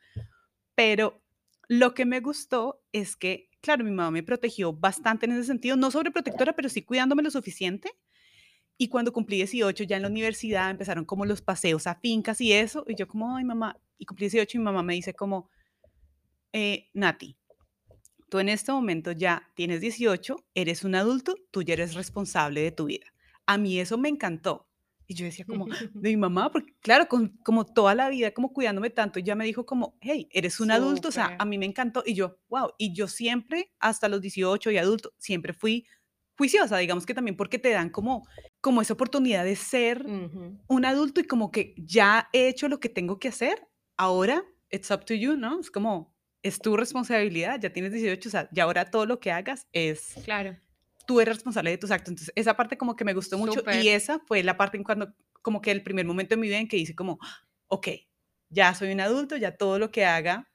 Pero 0.74 1.22
lo 1.68 1.94
que 1.94 2.06
me 2.06 2.20
gustó 2.20 2.82
es 2.92 3.16
que, 3.16 3.50
claro, 3.60 3.84
mi 3.84 3.90
mamá 3.90 4.10
me 4.10 4.22
protegió 4.22 4.72
bastante 4.72 5.26
en 5.26 5.32
ese 5.32 5.44
sentido, 5.44 5.76
no 5.76 5.90
sobreprotectora, 5.90 6.54
pero 6.54 6.68
sí 6.68 6.82
cuidándome 6.82 7.22
lo 7.22 7.30
suficiente. 7.30 7.92
Y 8.78 8.88
cuando 8.88 9.12
cumplí 9.12 9.36
18, 9.36 9.84
ya 9.84 9.96
en 9.96 10.02
la 10.02 10.08
universidad 10.08 10.70
empezaron 10.70 11.04
como 11.04 11.26
los 11.26 11.42
paseos 11.42 11.86
a 11.86 11.96
fincas 11.96 12.40
y 12.40 12.52
eso. 12.52 12.84
Y 12.88 12.94
yo 12.94 13.06
como, 13.06 13.36
ay, 13.36 13.44
mamá, 13.44 13.76
y 13.98 14.06
cumplí 14.06 14.26
18 14.26 14.56
y 14.56 14.60
mi 14.60 14.64
mamá 14.64 14.82
me 14.82 14.94
dice 14.94 15.14
como, 15.14 15.50
eh, 16.52 16.88
Nati, 16.94 17.36
tú 18.28 18.38
en 18.38 18.48
este 18.48 18.72
momento 18.72 19.12
ya 19.12 19.50
tienes 19.54 19.80
18, 19.80 20.36
eres 20.54 20.84
un 20.84 20.94
adulto, 20.94 21.34
tú 21.50 21.62
ya 21.62 21.74
eres 21.74 21.94
responsable 21.94 22.62
de 22.62 22.72
tu 22.72 22.86
vida. 22.86 23.06
A 23.46 23.58
mí 23.58 23.78
eso 23.80 23.98
me 23.98 24.08
encantó, 24.08 24.68
Y 25.06 25.14
yo 25.14 25.24
decía 25.24 25.46
como, 25.46 25.68
de 26.00 26.10
mi 26.10 26.16
mamá, 26.18 26.50
porque 26.52 26.74
claro, 26.80 27.08
con, 27.08 27.38
como 27.42 27.64
toda 27.64 27.94
la 27.94 28.10
vida, 28.10 28.32
como 28.32 28.52
cuidándome 28.52 28.90
tanto, 28.90 29.20
ya 29.20 29.34
me 29.34 29.44
dijo 29.46 29.64
como, 29.66 29.96
hey, 30.02 30.28
eres 30.32 30.60
un 30.60 30.70
adulto, 30.70 31.08
o 31.08 31.12
sea, 31.12 31.34
a 31.38 31.44
mí 31.46 31.56
me 31.58 31.64
encantó. 31.66 32.02
Y 32.04 32.14
yo, 32.14 32.38
wow, 32.48 32.72
y 32.78 32.92
yo 32.94 33.08
siempre, 33.08 33.72
hasta 33.80 34.08
los 34.08 34.20
18 34.20 34.70
y 34.70 34.76
adulto, 34.78 35.14
siempre 35.18 35.52
fui 35.54 35.86
juiciosa, 36.36 36.76
digamos 36.78 37.06
que 37.06 37.14
también 37.14 37.36
porque 37.36 37.58
te 37.58 37.70
dan 37.70 37.90
como, 37.90 38.26
como 38.60 38.82
esa 38.82 38.92
oportunidad 38.94 39.44
de 39.44 39.56
ser 39.56 40.10
Ujú. 40.12 40.58
un 40.66 40.84
adulto 40.84 41.20
y 41.20 41.24
como 41.24 41.50
que 41.50 41.74
ya 41.78 42.28
he 42.32 42.48
hecho 42.48 42.68
lo 42.68 42.80
que 42.80 42.88
tengo 42.88 43.18
que 43.18 43.28
hacer, 43.28 43.68
ahora 43.96 44.44
it's 44.70 44.90
up 44.90 45.04
to 45.04 45.14
you, 45.14 45.36
¿no? 45.36 45.60
Es 45.60 45.70
como, 45.70 46.14
es 46.42 46.58
tu 46.58 46.76
responsabilidad, 46.76 47.60
ya 47.60 47.70
tienes 47.70 47.92
18, 47.92 48.28
o 48.28 48.32
sea, 48.32 48.48
ya 48.52 48.64
ahora 48.64 48.90
todo 48.90 49.06
lo 49.06 49.20
que 49.20 49.32
hagas 49.32 49.66
es, 49.72 50.14
Claro, 50.24 50.56
tú 51.06 51.20
eres 51.20 51.36
responsable 51.36 51.70
de 51.70 51.78
tus 51.78 51.90
actos. 51.90 52.10
Entonces, 52.10 52.32
esa 52.36 52.54
parte 52.54 52.76
como 52.76 52.94
que 52.94 53.04
me 53.04 53.14
gustó 53.14 53.38
mucho 53.38 53.62
y 53.80 53.88
esa 53.88 54.20
fue 54.20 54.42
la 54.42 54.58
parte 54.58 54.76
en 54.76 54.84
cuando, 54.84 55.14
como 55.40 55.62
que 55.62 55.70
el 55.70 55.82
primer 55.82 56.04
momento 56.04 56.34
en 56.34 56.40
mi 56.40 56.48
vida 56.48 56.58
en 56.58 56.68
que 56.68 56.76
hice 56.76 56.94
como, 56.94 57.18
ok, 57.68 57.88
ya 58.50 58.74
soy 58.74 58.92
un 58.92 59.00
adulto, 59.00 59.36
ya 59.36 59.56
todo 59.56 59.78
lo 59.78 59.90
que 59.90 60.04
haga 60.04 60.50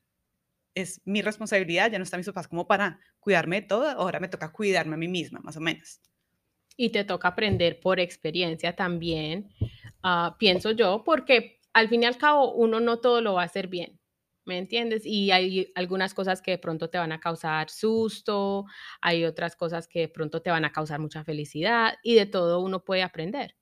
es 0.76 1.02
mi 1.06 1.24
responsabilidad, 1.24 1.92
ya 1.92 1.98
no 1.98 2.04
están 2.04 2.20
mis 2.20 2.28
papás 2.28 2.48
como 2.48 2.68
para 2.68 3.00
cuidarme 3.20 3.62
de 3.62 3.68
todo, 3.68 3.90
ahora 3.90 4.20
me 4.20 4.28
toca 4.28 4.52
cuidarme 4.52 4.94
a 4.94 4.98
mí 4.98 5.08
misma, 5.08 5.40
más 5.42 5.58
o 5.58 5.60
menos. 5.60 6.02
Y 6.78 6.90
te 6.90 7.04
toca 7.04 7.30
aprender 7.30 7.80
por 7.80 8.00
experiencia 8.00 8.76
también, 8.76 9.50
ah, 10.04 10.36
pienso 10.38 10.72
yo, 10.72 11.04
porque 11.04 11.60
al 11.74 11.90
fin 11.90 12.04
y 12.04 12.06
al 12.06 12.18
cabo 12.18 12.54
uno 12.54 12.80
no 12.80 13.00
todo 13.00 13.22
lo 13.22 13.34
va 13.34 13.42
a 13.42 13.46
hacer 13.46 13.68
bien, 13.68 14.00
¿me 14.46 14.58
entiendes? 14.58 15.06
Y 15.06 15.32
hay 15.32 15.72
algunas 15.76 16.14
cosas 16.14 16.42
que 16.42 16.52
de 16.52 16.58
pronto 16.58 16.90
te 16.90 16.98
van 16.98 17.12
a 17.12 17.20
causar 17.20 17.70
susto, 17.70 18.66
hay 19.02 19.26
otras 19.26 19.56
cosas 19.56 19.88
que 19.88 20.02
de 20.02 20.08
pronto 20.10 20.42
te 20.42 20.50
van 20.50 20.66
a 20.66 20.72
causar 20.72 21.00
mucha 21.00 21.24
felicidad 21.24 21.96
y 22.04 22.16
de 22.16 22.26
todo 22.26 22.60
uno 22.60 22.84
puede 22.84 23.04
aprender. 23.04 23.56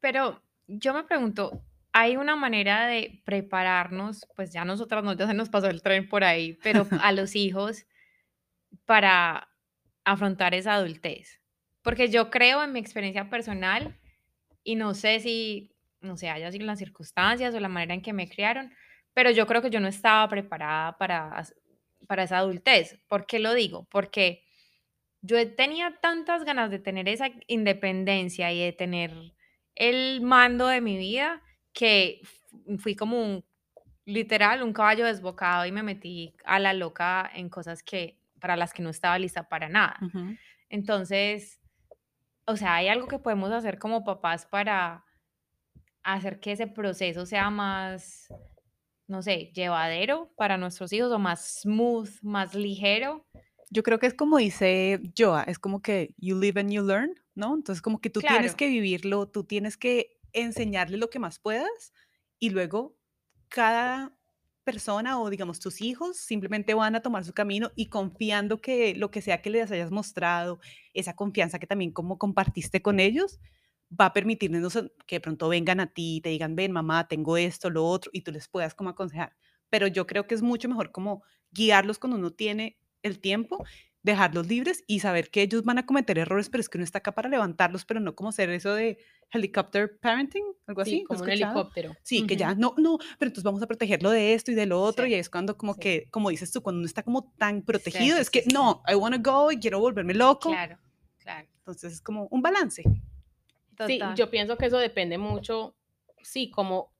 Pero 0.00 0.42
yo 0.66 0.94
me 0.94 1.04
pregunto, 1.04 1.62
¿hay 1.92 2.16
una 2.16 2.36
manera 2.36 2.86
de 2.86 3.22
prepararnos? 3.24 4.26
Pues 4.34 4.52
ya 4.52 4.64
nosotras 4.64 5.04
no, 5.04 5.12
ya 5.14 5.26
se 5.26 5.34
nos 5.34 5.48
pasó 5.48 5.68
el 5.68 5.82
tren 5.82 6.08
por 6.08 6.24
ahí, 6.24 6.58
pero 6.62 6.86
a 7.02 7.12
los 7.12 7.36
hijos 7.36 7.86
para 8.84 9.48
afrontar 10.04 10.54
esa 10.54 10.74
adultez. 10.74 11.40
Porque 11.82 12.08
yo 12.08 12.30
creo 12.30 12.62
en 12.62 12.72
mi 12.72 12.80
experiencia 12.80 13.28
personal 13.28 13.98
y 14.64 14.76
no 14.76 14.94
sé 14.94 15.20
si, 15.20 15.74
no 16.00 16.16
sé, 16.16 16.30
haya 16.30 16.50
sido 16.50 16.66
las 16.66 16.78
circunstancias 16.78 17.54
o 17.54 17.60
la 17.60 17.68
manera 17.68 17.94
en 17.94 18.02
que 18.02 18.12
me 18.12 18.28
criaron, 18.28 18.72
pero 19.14 19.30
yo 19.30 19.46
creo 19.46 19.62
que 19.62 19.70
yo 19.70 19.80
no 19.80 19.88
estaba 19.88 20.28
preparada 20.28 20.96
para, 20.98 21.44
para 22.06 22.22
esa 22.24 22.38
adultez. 22.38 22.98
¿Por 23.08 23.26
qué 23.26 23.38
lo 23.38 23.54
digo? 23.54 23.86
Porque 23.90 24.42
yo 25.20 25.36
tenía 25.54 25.98
tantas 26.00 26.44
ganas 26.44 26.70
de 26.70 26.78
tener 26.78 27.08
esa 27.08 27.28
independencia 27.46 28.52
y 28.52 28.60
de 28.60 28.72
tener 28.72 29.12
el 29.74 30.20
mando 30.20 30.66
de 30.66 30.80
mi 30.80 30.96
vida 30.96 31.42
que 31.72 32.20
fu- 32.24 32.78
fui 32.78 32.96
como 32.96 33.20
un, 33.22 33.44
literal, 34.04 34.62
un 34.62 34.72
caballo 34.72 35.06
desbocado 35.06 35.64
y 35.66 35.72
me 35.72 35.82
metí 35.82 36.34
a 36.44 36.58
la 36.58 36.72
loca 36.74 37.30
en 37.34 37.48
cosas 37.48 37.82
que 37.82 38.18
para 38.40 38.56
las 38.56 38.72
que 38.74 38.82
no 38.82 38.90
estaba 38.90 39.18
lista 39.18 39.48
para 39.48 39.68
nada. 39.68 39.96
Entonces, 40.68 41.60
o 42.46 42.56
sea, 42.56 42.74
hay 42.76 42.88
algo 42.88 43.06
que 43.06 43.18
podemos 43.20 43.52
hacer 43.52 43.78
como 43.78 44.04
papás 44.04 44.44
para 44.46 45.04
hacer 46.02 46.40
que 46.40 46.52
ese 46.52 46.66
proceso 46.66 47.26
sea 47.26 47.50
más, 47.50 48.26
no 49.06 49.22
sé, 49.22 49.50
llevadero 49.54 50.32
para 50.36 50.56
nuestros 50.56 50.92
hijos 50.92 51.12
o 51.12 51.18
más 51.18 51.62
smooth, 51.62 52.10
más 52.22 52.54
ligero. 52.54 53.26
Yo 53.70 53.82
creo 53.82 53.98
que 53.98 54.06
es 54.06 54.14
como 54.14 54.38
dice 54.38 55.00
Joa, 55.16 55.44
es 55.44 55.58
como 55.58 55.80
que 55.82 56.14
you 56.18 56.38
live 56.38 56.60
and 56.60 56.70
you 56.70 56.82
learn, 56.84 57.14
¿no? 57.34 57.54
Entonces 57.54 57.82
como 57.82 58.00
que 58.00 58.10
tú 58.10 58.20
tienes 58.20 58.54
que 58.54 58.68
vivirlo, 58.68 59.28
tú 59.28 59.44
tienes 59.44 59.76
que 59.76 60.20
enseñarle 60.32 60.96
lo 60.96 61.10
que 61.10 61.18
más 61.18 61.38
puedas 61.38 61.92
y 62.38 62.50
luego 62.50 62.96
cada 63.48 64.16
persona 64.64 65.20
o 65.20 65.28
digamos 65.28 65.58
tus 65.58 65.80
hijos 65.80 66.16
simplemente 66.16 66.74
van 66.74 66.94
a 66.94 67.02
tomar 67.02 67.24
su 67.24 67.32
camino 67.32 67.72
y 67.74 67.86
confiando 67.86 68.60
que 68.60 68.94
lo 68.94 69.10
que 69.10 69.22
sea 69.22 69.42
que 69.42 69.50
les 69.50 69.70
hayas 69.70 69.90
mostrado, 69.90 70.60
esa 70.94 71.16
confianza 71.16 71.58
que 71.58 71.66
también 71.66 71.90
como 71.90 72.18
compartiste 72.18 72.82
con 72.82 73.00
ellos, 73.00 73.40
va 73.98 74.06
a 74.06 74.12
permitirnos 74.12 74.74
que 75.06 75.16
de 75.16 75.20
pronto 75.20 75.48
vengan 75.48 75.80
a 75.80 75.86
ti 75.92 76.16
y 76.16 76.20
te 76.20 76.30
digan, 76.30 76.56
ven 76.56 76.72
mamá, 76.72 77.08
tengo 77.08 77.36
esto, 77.36 77.70
lo 77.70 77.84
otro, 77.86 78.10
y 78.14 78.22
tú 78.22 78.32
les 78.32 78.48
puedas 78.48 78.74
como 78.74 78.90
aconsejar. 78.90 79.36
Pero 79.70 79.86
yo 79.86 80.06
creo 80.06 80.26
que 80.26 80.34
es 80.34 80.42
mucho 80.42 80.68
mejor 80.68 80.92
como 80.92 81.22
guiarlos 81.50 81.98
cuando 81.98 82.16
uno 82.18 82.30
tiene 82.32 82.78
el 83.02 83.20
tiempo, 83.20 83.64
dejarlos 84.02 84.48
libres 84.48 84.82
y 84.86 85.00
saber 85.00 85.30
que 85.30 85.42
ellos 85.42 85.62
van 85.64 85.78
a 85.78 85.86
cometer 85.86 86.18
errores, 86.18 86.48
pero 86.50 86.60
es 86.60 86.68
que 86.68 86.78
uno 86.78 86.84
está 86.84 86.98
acá 86.98 87.12
para 87.14 87.28
levantarlos, 87.28 87.84
pero 87.84 88.00
no 88.00 88.14
como 88.16 88.32
ser 88.32 88.50
eso 88.50 88.74
de 88.74 88.98
helicopter 89.30 89.98
parenting, 90.00 90.44
algo 90.66 90.84
Sí, 90.84 90.90
así, 90.90 90.96
¿lo 90.98 91.02
has 91.02 91.06
como 91.06 91.22
un 91.22 91.28
escuchado? 91.30 91.54
helicóptero. 91.54 91.96
Sí, 92.02 92.26
que 92.26 92.36
ya, 92.36 92.54
no, 92.54 92.74
no, 92.78 92.98
pero 93.18 93.28
entonces 93.28 93.44
vamos 93.44 93.62
a 93.62 93.66
protegerlo 93.66 94.10
de 94.10 94.34
esto 94.34 94.50
y 94.50 94.54
de 94.54 94.66
lo 94.66 94.80
otro, 94.82 95.06
y 95.06 95.10
sí, 95.10 95.14
ahí 95.14 95.20
es 95.20 95.30
cuando 95.30 95.56
como 95.56 95.74
Sí. 95.74 95.80
que, 95.80 96.08
como 96.10 96.30
dices 96.30 96.50
tú, 96.50 96.62
cuando 96.62 96.78
uno 96.80 96.86
está 96.86 97.02
como 97.04 97.32
tan 97.38 97.62
protegido, 97.62 98.18
es 98.18 98.30
que 98.30 98.44
no, 98.52 98.82
I 98.88 98.94
wanna 98.96 99.18
go 99.18 99.52
y 99.52 99.58
quiero 99.58 99.78
volverme 99.80 100.14
loco, 100.14 100.50
Claro, 100.50 100.78
claro, 101.18 101.48
entonces 101.58 101.92
es 101.94 102.00
como 102.00 102.26
un 102.30 102.42
balance. 102.42 102.82
Sí, 103.78 103.98
total. 103.98 104.14
yo 104.16 104.30
pienso 104.30 104.56
que 104.56 104.66
eso 104.66 104.78
depende 104.78 105.18
mucho, 105.18 105.76
sí, 106.22 106.50
como 106.50 106.92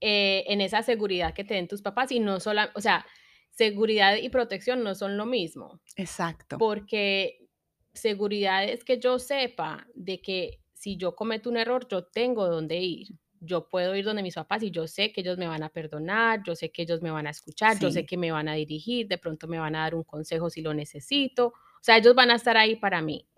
eh, 0.00 0.44
en 0.48 0.60
esa 0.60 0.82
seguridad 0.82 1.34
que 1.34 1.44
te 1.44 1.54
den 1.54 1.68
tus 1.68 1.82
papás 1.82 2.12
y 2.12 2.20
no 2.20 2.40
solo, 2.40 2.62
o 2.74 2.80
sea, 2.80 3.06
seguridad 3.50 4.16
y 4.16 4.28
protección 4.30 4.82
no 4.82 4.94
son 4.94 5.16
lo 5.16 5.26
mismo, 5.26 5.80
Exacto. 5.96 6.58
porque 6.58 7.48
seguridad 7.92 8.64
es 8.64 8.84
que 8.84 8.98
yo 8.98 9.18
sepa 9.18 9.86
de 9.94 10.20
que 10.20 10.60
si 10.72 10.96
yo 10.96 11.14
cometo 11.14 11.48
un 11.50 11.56
error, 11.56 11.86
yo 11.88 12.04
tengo 12.04 12.48
dónde 12.48 12.76
ir. 12.78 13.08
Yo 13.40 13.68
puedo 13.68 13.94
ir 13.94 14.04
donde 14.06 14.22
mis 14.22 14.34
papás 14.34 14.62
y 14.62 14.70
yo 14.70 14.86
sé 14.86 15.12
que 15.12 15.20
ellos 15.20 15.36
me 15.36 15.46
van 15.46 15.62
a 15.62 15.68
perdonar, 15.68 16.42
yo 16.46 16.56
sé 16.56 16.72
que 16.72 16.82
ellos 16.82 17.02
me 17.02 17.10
van 17.10 17.26
a 17.26 17.30
escuchar, 17.30 17.78
yo 17.78 17.90
sé 17.90 18.00
Sí, 18.00 18.06
que 18.06 18.16
me 18.16 18.32
van 18.32 18.48
a 18.48 18.54
dirigir, 18.54 19.06
de 19.06 19.18
pronto 19.18 19.46
me 19.48 19.58
van 19.58 19.76
a 19.76 19.80
dar 19.80 19.94
un 19.94 20.02
consejo 20.04 20.48
si 20.48 20.62
lo 20.62 20.72
necesito. 20.72 21.48
O 21.48 21.82
sea, 21.82 21.98
ellos 21.98 22.14
van 22.14 22.30
a 22.30 22.36
estar 22.36 22.56
ahí 22.56 22.76
para 22.76 23.02
mí 23.02 23.28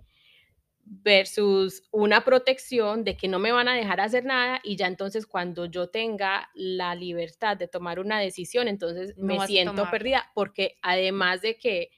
versus 0.88 1.82
una 1.90 2.24
protección 2.24 3.02
de 3.02 3.16
que 3.16 3.26
no 3.26 3.40
me 3.40 3.50
van 3.50 3.66
a 3.66 3.74
dejar 3.74 4.00
hacer 4.00 4.24
nada 4.24 4.60
y 4.62 4.76
ya 4.76 4.86
entonces 4.86 5.26
cuando 5.26 5.66
yo 5.66 5.88
tenga 5.88 6.48
la 6.54 6.94
libertad 6.94 7.56
de 7.56 7.66
tomar 7.66 7.98
una 7.98 8.20
decisión, 8.20 8.68
entonces 8.68 9.14
No 9.16 9.26
me 9.26 9.46
siento 9.46 9.90
perdida 9.90 10.30
porque 10.34 10.78
además 10.82 11.42
de 11.42 11.58
que 11.58 11.90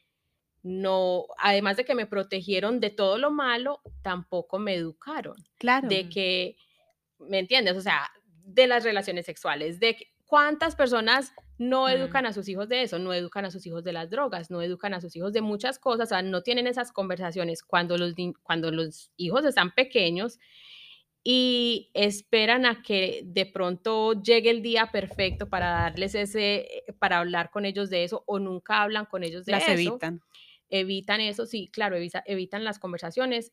no, 0.62 1.26
además 1.38 1.76
de 1.76 1.85
que 1.85 1.95
me 1.95 2.07
protegieron 2.07 2.80
de 2.80 2.90
todo 2.90 3.18
lo 3.18 3.30
malo, 3.30 3.80
tampoco 4.02 4.59
me 4.59 4.75
educaron. 4.75 5.37
Claro, 5.59 5.88
de 5.88 6.09
que, 6.09 6.57
¿me 7.18 7.38
entiendes? 7.38 7.76
O 7.76 7.80
sea, 7.80 8.11
de 8.42 8.66
las 8.66 8.85
relaciones 8.85 9.26
sexuales, 9.26 9.78
de 9.80 9.97
que- 9.97 10.12
cuántas 10.28 10.76
personas 10.76 11.32
no 11.58 11.88
Mm, 11.88 11.90
educan 11.90 12.26
a 12.26 12.32
sus 12.32 12.49
hijos 12.49 12.68
de 12.68 12.82
eso, 12.82 13.00
no 13.00 13.12
educan 13.12 13.44
a 13.47 13.50
sus 13.50 13.66
hijos 13.66 13.82
de 13.82 13.92
las 13.92 14.11
drogas, 14.11 14.50
no 14.52 14.62
educan 14.62 14.94
a 14.94 15.00
sus 15.00 15.16
hijos 15.16 15.32
de 15.32 15.42
muchas 15.42 15.80
cosas, 15.80 16.08
o 16.08 16.11
sea, 16.11 16.23
no 16.23 16.42
tienen 16.42 16.68
esas 16.68 16.92
conversaciones 16.92 17.64
cuando 17.64 17.99
los, 17.99 18.14
cuando 18.44 18.70
los 18.70 19.11
hijos 19.16 19.44
están 19.44 19.75
pequeños 19.75 20.38
y 21.25 21.90
esperan 21.94 22.64
a 22.66 22.82
que 22.82 23.23
de 23.25 23.47
pronto 23.47 24.23
llegue 24.23 24.50
el 24.50 24.62
día 24.62 24.87
perfecto 24.92 25.49
para 25.49 25.70
darles 25.70 26.14
ese, 26.14 26.85
para 27.00 27.18
hablar 27.18 27.50
con 27.50 27.64
ellos 27.64 27.90
de 27.90 28.04
eso 28.04 28.25
o 28.26 28.38
nunca 28.38 28.82
hablan 28.82 29.06
con 29.06 29.25
ellos 29.25 29.44
de 29.44 29.52
las 29.52 29.68
eso. 29.68 29.73
evitan. 29.94 30.20
evitan 30.70 31.20
eso, 31.20 31.47
sí, 31.47 31.68
claro, 31.73 31.97
evita- 31.97 32.23
evitan 32.26 32.64
las 32.64 32.78
conversaciones 32.78 33.52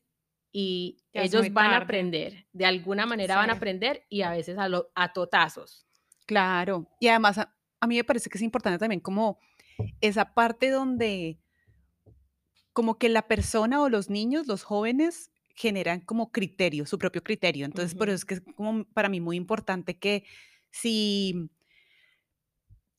y 0.52 0.98
Ya 1.12 1.22
ellos 1.24 1.52
van 1.52 1.72
a 1.72 1.78
aprender, 1.78 2.46
de 2.52 2.66
alguna 2.66 3.04
manera 3.06 3.36
van 3.36 3.50
a 3.50 3.54
aprender 3.54 4.06
y 4.08 4.22
a 4.22 4.30
veces 4.30 4.58
a, 4.58 4.68
lo- 4.68 4.90
a 4.94 5.12
totazos. 5.12 5.86
Claro. 6.26 6.86
Y 7.00 7.08
además 7.08 7.38
a, 7.38 7.54
a 7.80 7.86
mí 7.86 7.96
me 7.96 8.04
parece 8.04 8.28
que 8.28 8.38
es 8.38 8.42
importante 8.42 8.78
también 8.78 9.00
como 9.00 9.38
esa 10.00 10.34
parte 10.34 10.70
donde 10.70 11.38
como 12.72 12.98
que 12.98 13.08
la 13.08 13.26
persona 13.26 13.80
o 13.80 13.88
los 13.88 14.10
niños, 14.10 14.46
los 14.46 14.62
jóvenes, 14.62 15.30
generan 15.54 16.00
como 16.00 16.30
criterio, 16.30 16.84
su 16.84 16.98
propio 16.98 17.24
criterio. 17.24 17.64
Entonces, 17.64 17.94
por 17.94 18.08
eso 18.08 18.16
es 18.16 18.24
que 18.26 18.34
es 18.34 18.42
como 18.54 18.84
para 18.84 19.08
mí 19.08 19.20
muy 19.20 19.36
importante 19.36 19.98
que 19.98 20.24
si, 20.70 21.48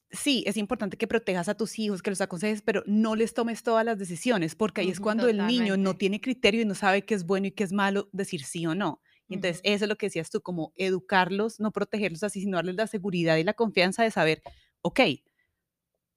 sí, 0.10 0.44
es 0.48 0.58
importante 0.58 0.98
que 0.98 1.06
protejas 1.06 1.48
a 1.48 1.56
tus 1.56 1.78
hijos, 1.78 2.02
que 2.02 2.10
los 2.10 2.22
aconsejes, 2.22 2.64
pero 2.64 2.82
no 2.88 3.16
les 3.16 3.36
tomes 3.36 3.62
todas 3.62 3.86
las 3.86 4.00
decisiones, 4.00 4.56
porque 4.56 4.82
ahí 4.82 4.90
es 4.90 5.00
cuando 5.00 5.28
el 5.28 5.46
niño 5.46 5.78
no 5.78 5.96
tiene 5.96 6.20
criterio 6.20 6.64
y 6.64 6.66
no 6.66 6.74
sabe 6.74 7.06
qué 7.06 7.14
es 7.14 7.26
bueno 7.26 7.46
y 7.46 7.52
qué 7.52 7.64
es 7.64 7.72
malo 7.72 8.10
decir 8.12 8.44
sí 8.44 8.66
o 8.66 8.74
no. 8.74 9.02
Y 9.30 9.36
entonces, 9.36 9.62
eso 9.64 9.86
es 9.86 9.90
lo 9.90 9.98
que 9.98 10.08
decías 10.08 10.30
tú, 10.30 10.42
como 10.42 10.72
educarlos, 10.76 11.60
no 11.60 11.72
protegerlos 11.72 12.24
así, 12.24 12.42
sino 12.42 12.58
darles 12.58 12.76
la 12.76 12.88
seguridad 12.88 13.38
y 13.38 13.44
la 13.44 13.54
confianza 13.54 14.04
de 14.04 14.12
saber, 14.12 14.42
ok, 14.82 15.00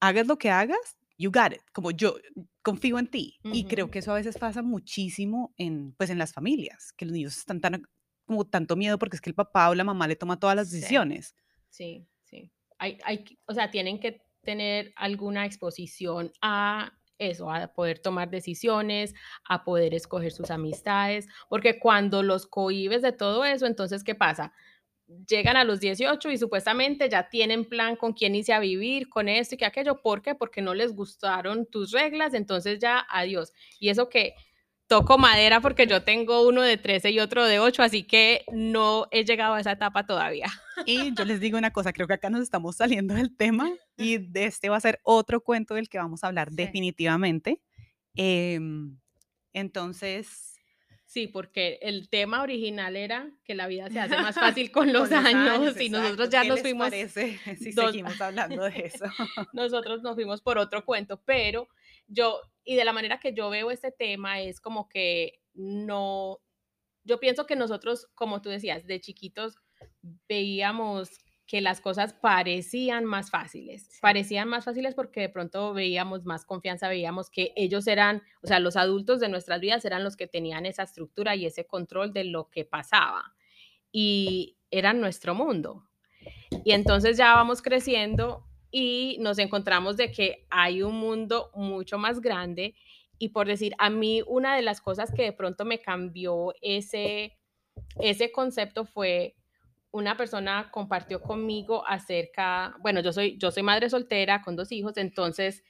hagas 0.00 0.26
lo 0.26 0.38
que 0.38 0.50
hagas, 0.50 0.96
you 1.18 1.30
got 1.30 1.52
it, 1.52 1.60
como 1.72 1.90
yo 1.90 2.16
confío 2.62 2.98
en 2.98 3.06
ti. 3.08 3.38
Y 3.44 3.64
creo 3.64 3.90
que 3.90 3.98
eso 4.00 4.12
a 4.12 4.16
veces 4.16 4.38
pasa 4.38 4.62
muchísimo 4.62 5.54
en, 5.56 5.92
pues, 5.92 6.10
en 6.10 6.18
las 6.18 6.32
familias, 6.32 6.92
que 6.92 7.04
los 7.04 7.12
niños 7.12 7.36
están 7.36 7.60
tan, 7.60 7.82
como 8.24 8.46
tanto 8.46 8.76
miedo 8.76 8.98
porque 8.98 9.16
es 9.16 9.20
que 9.20 9.30
el 9.30 9.34
papá 9.34 9.68
o 9.70 9.74
la 9.74 9.84
mamá 9.84 10.06
le 10.08 10.16
toma 10.16 10.38
todas 10.38 10.56
las 10.56 10.68
Sí. 10.70 10.76
decisiones. 10.76 11.34
Sí, 11.68 12.06
sí. 12.24 12.52
Hay, 12.78 12.98
hay, 13.04 13.24
que- 13.24 13.38
o 13.46 13.54
sea, 13.54 13.70
tienen 13.70 14.00
que 14.00 14.22
tener 14.42 14.92
alguna 14.96 15.44
exposición 15.44 16.32
a 16.40 16.98
eso, 17.20 17.50
a 17.50 17.72
poder 17.72 18.00
tomar 18.00 18.30
decisiones, 18.30 19.14
a 19.48 19.62
poder 19.62 19.94
escoger 19.94 20.32
sus 20.32 20.50
amistades, 20.50 21.28
porque 21.48 21.78
cuando 21.78 22.22
los 22.22 22.46
cohibes 22.46 23.02
de 23.02 23.12
todo 23.12 23.44
eso, 23.44 23.66
entonces, 23.66 24.02
¿qué 24.02 24.16
pasa? 24.16 24.52
Llegan 25.28 25.56
a 25.56 25.64
los 25.64 25.80
18 25.80 26.30
y 26.30 26.38
supuestamente 26.38 27.08
ya 27.08 27.28
tienen 27.28 27.64
plan 27.64 27.96
con 27.96 28.12
quién 28.12 28.34
irse 28.34 28.52
a 28.52 28.60
vivir, 28.60 29.08
con 29.08 29.28
esto 29.28 29.54
y 29.54 29.58
que 29.58 29.64
aquello. 29.66 30.00
¿Por 30.02 30.22
qué? 30.22 30.34
Porque 30.34 30.62
no 30.62 30.72
les 30.72 30.94
gustaron 30.94 31.66
tus 31.66 31.90
reglas, 31.90 32.32
entonces 32.34 32.78
ya 32.78 33.06
adiós. 33.10 33.52
Y 33.78 33.88
eso 33.88 34.08
que 34.08 34.34
toco 34.90 35.18
madera 35.18 35.60
porque 35.60 35.86
yo 35.86 36.02
tengo 36.02 36.46
uno 36.48 36.62
de 36.62 36.76
13 36.76 37.12
y 37.12 37.20
otro 37.20 37.44
de 37.46 37.60
8, 37.60 37.80
así 37.84 38.02
que 38.02 38.44
no 38.52 39.06
he 39.12 39.24
llegado 39.24 39.54
a 39.54 39.60
esa 39.60 39.70
etapa 39.72 40.04
todavía. 40.04 40.46
Y 40.86 41.14
yo 41.14 41.24
les 41.24 41.38
digo 41.40 41.56
una 41.58 41.70
cosa, 41.72 41.92
creo 41.92 42.08
que 42.08 42.14
acá 42.14 42.28
nos 42.28 42.40
estamos 42.42 42.74
saliendo 42.76 43.14
del 43.14 43.36
tema 43.36 43.70
y 43.96 44.16
de 44.18 44.46
este 44.46 44.68
va 44.68 44.76
a 44.78 44.80
ser 44.80 44.98
otro 45.04 45.42
cuento 45.42 45.74
del 45.74 45.88
que 45.88 45.98
vamos 45.98 46.24
a 46.24 46.26
hablar 46.26 46.48
Sí. 46.50 46.56
definitivamente. 46.56 47.60
Em, 48.16 48.98
entonces, 49.52 50.48
Sí, 51.06 51.26
porque 51.26 51.78
el 51.82 52.08
tema 52.08 52.40
original 52.42 52.94
era 52.96 53.28
que 53.44 53.56
la 53.56 53.66
vida 53.66 53.90
se 53.90 53.98
hace 53.98 54.16
más 54.16 54.34
fácil 54.62 54.70
con 54.70 54.92
los, 54.92 55.08
con 55.08 55.26
años, 55.26 55.76
y 55.76 55.86
exacto. 55.86 55.98
nosotros 56.02 56.30
ya 56.30 56.42
¿Qué 56.42 56.48
nos 56.48 56.60
fuimos, 56.60 56.84
parece 56.88 57.38
si 57.58 57.72
dos- 57.72 57.86
seguimos 57.90 58.20
hablando 58.20 58.62
de 58.64 58.78
eso? 58.86 59.04
nosotros 59.52 60.02
nos 60.02 60.14
fuimos 60.14 60.40
por 60.40 60.56
otro 60.58 60.84
cuento, 60.84 61.20
pero 61.24 61.68
yo, 62.10 62.40
y 62.64 62.76
de 62.76 62.84
la 62.84 62.92
manera 62.92 63.20
que 63.20 63.32
yo 63.32 63.48
veo 63.48 63.70
este 63.70 63.92
tema 63.92 64.40
es 64.40 64.60
como 64.60 64.88
que 64.88 65.40
no, 65.54 66.40
yo 67.04 67.20
pienso 67.20 67.46
que 67.46 67.56
nosotros, 67.56 68.08
como 68.14 68.42
tú 68.42 68.50
decías, 68.50 68.86
de 68.86 69.00
chiquitos 69.00 69.56
veíamos 70.28 71.10
que 71.46 71.60
las 71.60 71.80
cosas 71.80 72.12
parecían 72.12 73.04
más 73.04 73.30
fáciles, 73.30 73.98
parecían 74.00 74.48
más 74.48 74.64
fáciles 74.64 74.94
porque 74.94 75.20
de 75.20 75.28
pronto 75.28 75.72
veíamos 75.72 76.24
más 76.24 76.44
confianza, 76.44 76.88
veíamos 76.88 77.30
que 77.30 77.52
ellos 77.56 77.86
eran, 77.86 78.22
o 78.42 78.46
sea, 78.46 78.60
los 78.60 78.76
adultos 78.76 79.18
de 79.18 79.28
nuestras 79.28 79.60
vidas 79.60 79.84
eran 79.84 80.04
los 80.04 80.16
que 80.16 80.28
tenían 80.28 80.66
esa 80.66 80.84
estructura 80.84 81.34
y 81.34 81.46
ese 81.46 81.66
control 81.66 82.12
de 82.12 82.24
lo 82.24 82.50
que 82.50 82.64
pasaba 82.64 83.34
y 83.90 84.58
eran 84.70 85.00
nuestro 85.00 85.34
mundo. 85.34 85.88
Y 86.64 86.72
entonces 86.72 87.16
ya 87.16 87.34
vamos 87.34 87.62
creciendo 87.62 88.46
y 88.70 89.16
nos 89.20 89.38
encontramos 89.38 89.96
de 89.96 90.12
que 90.12 90.46
hay 90.50 90.82
un 90.82 90.96
mundo 90.96 91.50
mucho 91.54 91.98
más 91.98 92.20
grande 92.20 92.74
y 93.18 93.30
por 93.30 93.46
decir, 93.46 93.74
a 93.78 93.90
mí 93.90 94.22
una 94.26 94.56
de 94.56 94.62
las 94.62 94.80
cosas 94.80 95.12
que 95.12 95.24
de 95.24 95.32
pronto 95.32 95.64
me 95.64 95.78
cambió 95.78 96.54
ese, 96.62 97.36
ese 98.00 98.32
concepto 98.32 98.86
fue 98.86 99.36
una 99.90 100.16
persona 100.16 100.70
compartió 100.70 101.20
conmigo 101.20 101.86
acerca, 101.86 102.76
bueno, 102.80 103.00
yo 103.00 103.12
soy, 103.12 103.36
yo 103.36 103.50
soy 103.50 103.62
madre 103.62 103.90
soltera 103.90 104.40
con 104.42 104.56
dos 104.56 104.72
hijos, 104.72 104.96
entonces 104.96 105.64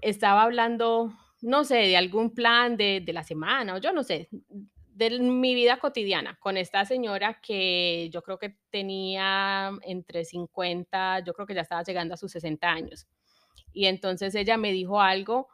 estaba 0.00 0.42
hablando, 0.42 1.12
no 1.40 1.64
sé, 1.64 1.76
de 1.76 1.96
algún 1.96 2.34
plan 2.34 2.76
de, 2.76 3.02
de 3.04 3.12
la 3.12 3.24
semana 3.24 3.74
o 3.74 3.78
yo 3.78 3.92
no 3.92 4.02
sé, 4.02 4.30
de 4.98 5.20
mi 5.20 5.54
vida 5.54 5.78
cotidiana 5.78 6.36
con 6.40 6.56
esta 6.56 6.84
señora 6.84 7.40
que 7.40 8.10
yo 8.12 8.20
creo 8.22 8.36
que 8.36 8.58
tenía 8.70 9.70
entre 9.82 10.24
50, 10.24 11.20
yo 11.20 11.32
creo 11.34 11.46
que 11.46 11.54
ya 11.54 11.60
estaba 11.60 11.84
llegando 11.84 12.14
a 12.14 12.16
sus 12.16 12.32
60 12.32 12.68
años. 12.68 13.06
Y 13.72 13.86
entonces 13.86 14.34
ella 14.34 14.56
me 14.56 14.72
dijo 14.72 15.00
algo, 15.00 15.48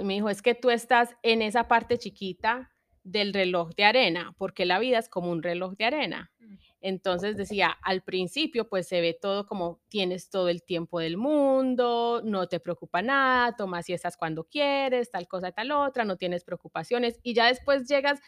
y 0.00 0.04
me 0.04 0.14
dijo, 0.14 0.30
es 0.30 0.40
que 0.40 0.54
tú 0.54 0.70
estás 0.70 1.14
en 1.22 1.42
esa 1.42 1.68
parte 1.68 1.98
chiquita 1.98 2.70
del 3.02 3.34
reloj 3.34 3.74
de 3.76 3.84
arena, 3.84 4.34
porque 4.38 4.64
la 4.64 4.78
vida 4.78 4.98
es 4.98 5.10
como 5.10 5.30
un 5.30 5.42
reloj 5.42 5.74
de 5.76 5.84
arena. 5.84 6.32
Mm. 6.38 6.54
Entonces 6.86 7.38
decía, 7.38 7.70
al 7.82 8.02
principio 8.02 8.68
pues 8.68 8.86
se 8.86 9.00
ve 9.00 9.16
todo 9.18 9.46
como 9.46 9.80
tienes 9.88 10.28
todo 10.28 10.50
el 10.50 10.62
tiempo 10.62 11.00
del 11.00 11.16
mundo, 11.16 12.20
no 12.22 12.46
te 12.46 12.60
preocupa 12.60 13.00
nada, 13.00 13.56
tomas 13.56 13.86
siestas 13.86 14.18
cuando 14.18 14.44
quieres, 14.44 15.10
tal 15.10 15.26
cosa, 15.26 15.50
tal 15.50 15.70
otra, 15.70 16.04
no 16.04 16.18
tienes 16.18 16.44
preocupaciones 16.44 17.18
y 17.22 17.32
ya 17.32 17.46
después 17.46 17.88
llegas, 17.88 18.20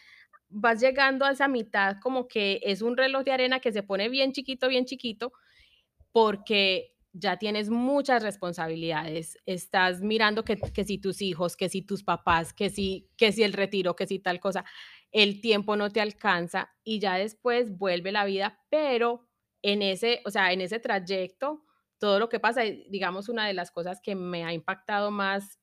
vas 0.49 0.79
llegando 0.81 1.25
a 1.25 1.31
esa 1.31 1.47
mitad 1.47 1.97
como 2.01 2.27
que 2.27 2.59
es 2.63 2.81
un 2.81 2.97
reloj 2.97 3.23
de 3.23 3.31
arena 3.31 3.59
que 3.59 3.71
se 3.71 3.83
pone 3.83 4.09
bien 4.09 4.31
chiquito, 4.31 4.67
bien 4.67 4.85
chiquito, 4.85 5.33
porque 6.11 6.95
ya 7.13 7.37
tienes 7.37 7.69
muchas 7.69 8.23
responsabilidades. 8.23 9.37
Estás 9.45 10.01
mirando 10.01 10.43
que, 10.43 10.57
que 10.57 10.83
si 10.83 10.99
tus 10.99 11.21
hijos, 11.21 11.55
que 11.57 11.69
si 11.69 11.81
tus 11.81 12.03
papás, 12.03 12.53
que 12.53 12.69
si, 12.69 13.09
que 13.17 13.31
si 13.31 13.43
el 13.43 13.53
retiro, 13.53 13.95
que 13.95 14.07
si 14.07 14.19
tal 14.19 14.39
cosa, 14.39 14.63
el 15.11 15.41
tiempo 15.41 15.75
no 15.75 15.89
te 15.89 16.01
alcanza 16.01 16.69
y 16.83 16.99
ya 16.99 17.15
después 17.15 17.77
vuelve 17.77 18.11
la 18.11 18.25
vida, 18.25 18.59
pero 18.69 19.27
en 19.61 19.81
ese, 19.81 20.21
o 20.25 20.31
sea, 20.31 20.51
en 20.53 20.61
ese 20.61 20.79
trayecto, 20.79 21.63
todo 21.97 22.19
lo 22.19 22.29
que 22.29 22.39
pasa, 22.39 22.65
y 22.65 22.85
digamos, 22.89 23.27
una 23.27 23.47
de 23.47 23.53
las 23.53 23.71
cosas 23.71 23.99
que 24.01 24.15
me 24.15 24.43
ha 24.43 24.53
impactado 24.53 25.09
más 25.09 25.59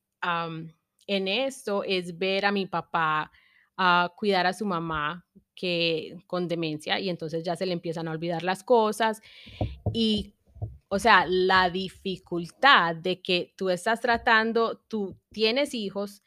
en 1.07 1.29
esto 1.29 1.85
es 1.85 2.19
ver 2.19 2.47
a 2.47 2.53
mi 2.53 2.67
papá 2.67 3.31
a 3.77 4.13
cuidar 4.17 4.47
a 4.47 4.53
su 4.53 4.67
mamá 4.67 5.27
que 5.55 6.17
con 6.27 6.49
demencia 6.49 6.99
y 7.01 7.09
entonces 7.09 7.45
ya 7.45 7.57
se 7.57 7.67
le 7.67 7.73
empiezan 7.73 8.09
a 8.09 8.11
olvidar 8.11 8.43
las 8.43 8.65
cosas 8.65 9.21
y 9.93 10.35
o 10.89 10.99
sea, 11.01 11.27
la 11.27 11.71
dificultad 11.71 12.95
de 12.95 13.21
que 13.21 13.53
tú 13.57 13.71
estás 13.71 14.01
tratando, 14.01 14.79
tú 14.87 15.19
tienes 15.31 15.75
hijos, 15.75 16.23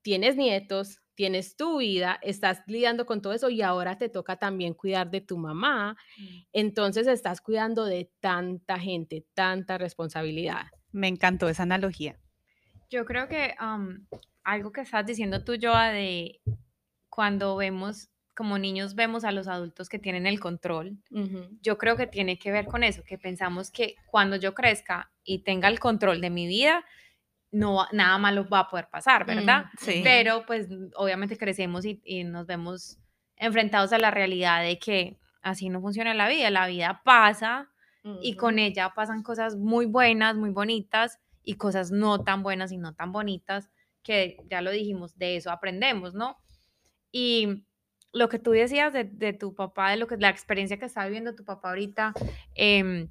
tienes 0.00 0.36
nietos, 0.36 1.00
tienes 1.14 1.56
tu 1.56 1.78
vida, 1.78 2.18
estás 2.22 2.62
lidiando 2.66 3.04
con 3.04 3.20
todo 3.20 3.32
eso 3.34 3.50
y 3.50 3.60
ahora 3.62 3.98
te 3.98 4.08
toca 4.08 4.36
también 4.36 4.74
cuidar 4.74 5.10
de 5.10 5.20
tu 5.20 5.36
mamá, 5.36 5.96
Mm. 6.18 6.24
entonces 6.52 7.06
estás 7.06 7.40
cuidando 7.40 7.84
de 7.84 8.10
tanta 8.20 8.78
gente, 8.78 9.26
tanta 9.34 9.76
responsabilidad. 9.76 10.66
Me 10.92 11.08
encantó 11.08 11.48
esa 11.48 11.64
analogía. 11.64 12.18
Yo 12.88 13.04
creo 13.04 13.28
que 13.28 13.54
am, 13.58 14.06
algo 14.44 14.72
que 14.72 14.82
estás 14.82 15.04
diciendo 15.04 15.44
tú, 15.44 15.54
Joa, 15.60 15.88
de 15.90 16.40
cuando 17.16 17.56
vemos, 17.56 18.10
como 18.34 18.58
niños 18.58 18.94
vemos 18.94 19.24
a 19.24 19.32
los 19.32 19.48
adultos 19.48 19.88
que 19.88 19.98
tienen 19.98 20.26
el 20.26 20.38
control, 20.38 20.98
Ujú, 21.10 21.48
yo 21.62 21.78
creo 21.78 21.96
que 21.96 22.06
tiene 22.06 22.38
que 22.38 22.52
ver 22.52 22.66
con 22.66 22.82
eso, 22.82 23.02
que 23.04 23.16
pensamos 23.16 23.70
que 23.70 23.96
cuando 24.04 24.36
yo 24.36 24.52
crezca 24.52 25.10
y 25.24 25.38
tenga 25.38 25.68
el 25.68 25.80
control 25.80 26.20
de 26.20 26.28
mi 26.28 26.46
vida, 26.46 26.84
no 27.50 27.86
nada 27.90 28.18
malo 28.18 28.46
va 28.46 28.60
a 28.60 28.68
poder 28.68 28.88
pasar, 28.90 29.24
¿verdad? 29.24 29.64
Mm, 29.64 29.78
Sí. 29.78 30.00
Pero 30.04 30.44
pues 30.46 30.68
obviamente 30.94 31.38
crecemos 31.38 31.86
y, 31.86 32.02
y 32.04 32.24
nos 32.24 32.44
vemos 32.46 32.98
enfrentados 33.36 33.94
a 33.94 33.98
la 33.98 34.10
realidad 34.10 34.62
de 34.62 34.78
que 34.78 35.16
así 35.40 35.70
no 35.70 35.80
funciona 35.80 36.12
la 36.12 36.28
vida, 36.28 36.50
la 36.50 36.66
vida 36.66 37.00
pasa 37.02 37.70
y 38.20 38.36
con 38.36 38.58
ella 38.58 38.92
pasan 38.94 39.22
cosas 39.22 39.56
muy 39.56 39.86
buenas, 39.86 40.36
muy 40.36 40.50
bonitas 40.50 41.18
y 41.42 41.54
cosas 41.54 41.90
no 41.90 42.22
tan 42.24 42.42
buenas 42.42 42.72
y 42.72 42.76
no 42.76 42.94
tan 42.94 43.10
bonitas, 43.10 43.70
que 44.02 44.36
ya 44.50 44.60
lo 44.60 44.70
dijimos, 44.70 45.16
de 45.16 45.36
eso 45.36 45.50
aprendemos, 45.50 46.12
¿no? 46.14 46.36
Y 47.18 47.64
lo 48.12 48.28
que 48.28 48.38
tú 48.38 48.50
decías 48.50 48.92
de, 48.92 49.04
de 49.04 49.32
tu 49.32 49.54
papá, 49.54 49.90
de 49.90 49.96
lo 49.96 50.06
que 50.06 50.18
la 50.18 50.28
experiencia 50.28 50.78
que 50.78 50.84
está 50.84 51.06
viviendo 51.06 51.34
tu 51.34 51.46
papá 51.46 51.70
ahorita, 51.70 52.12
em, 52.54 53.08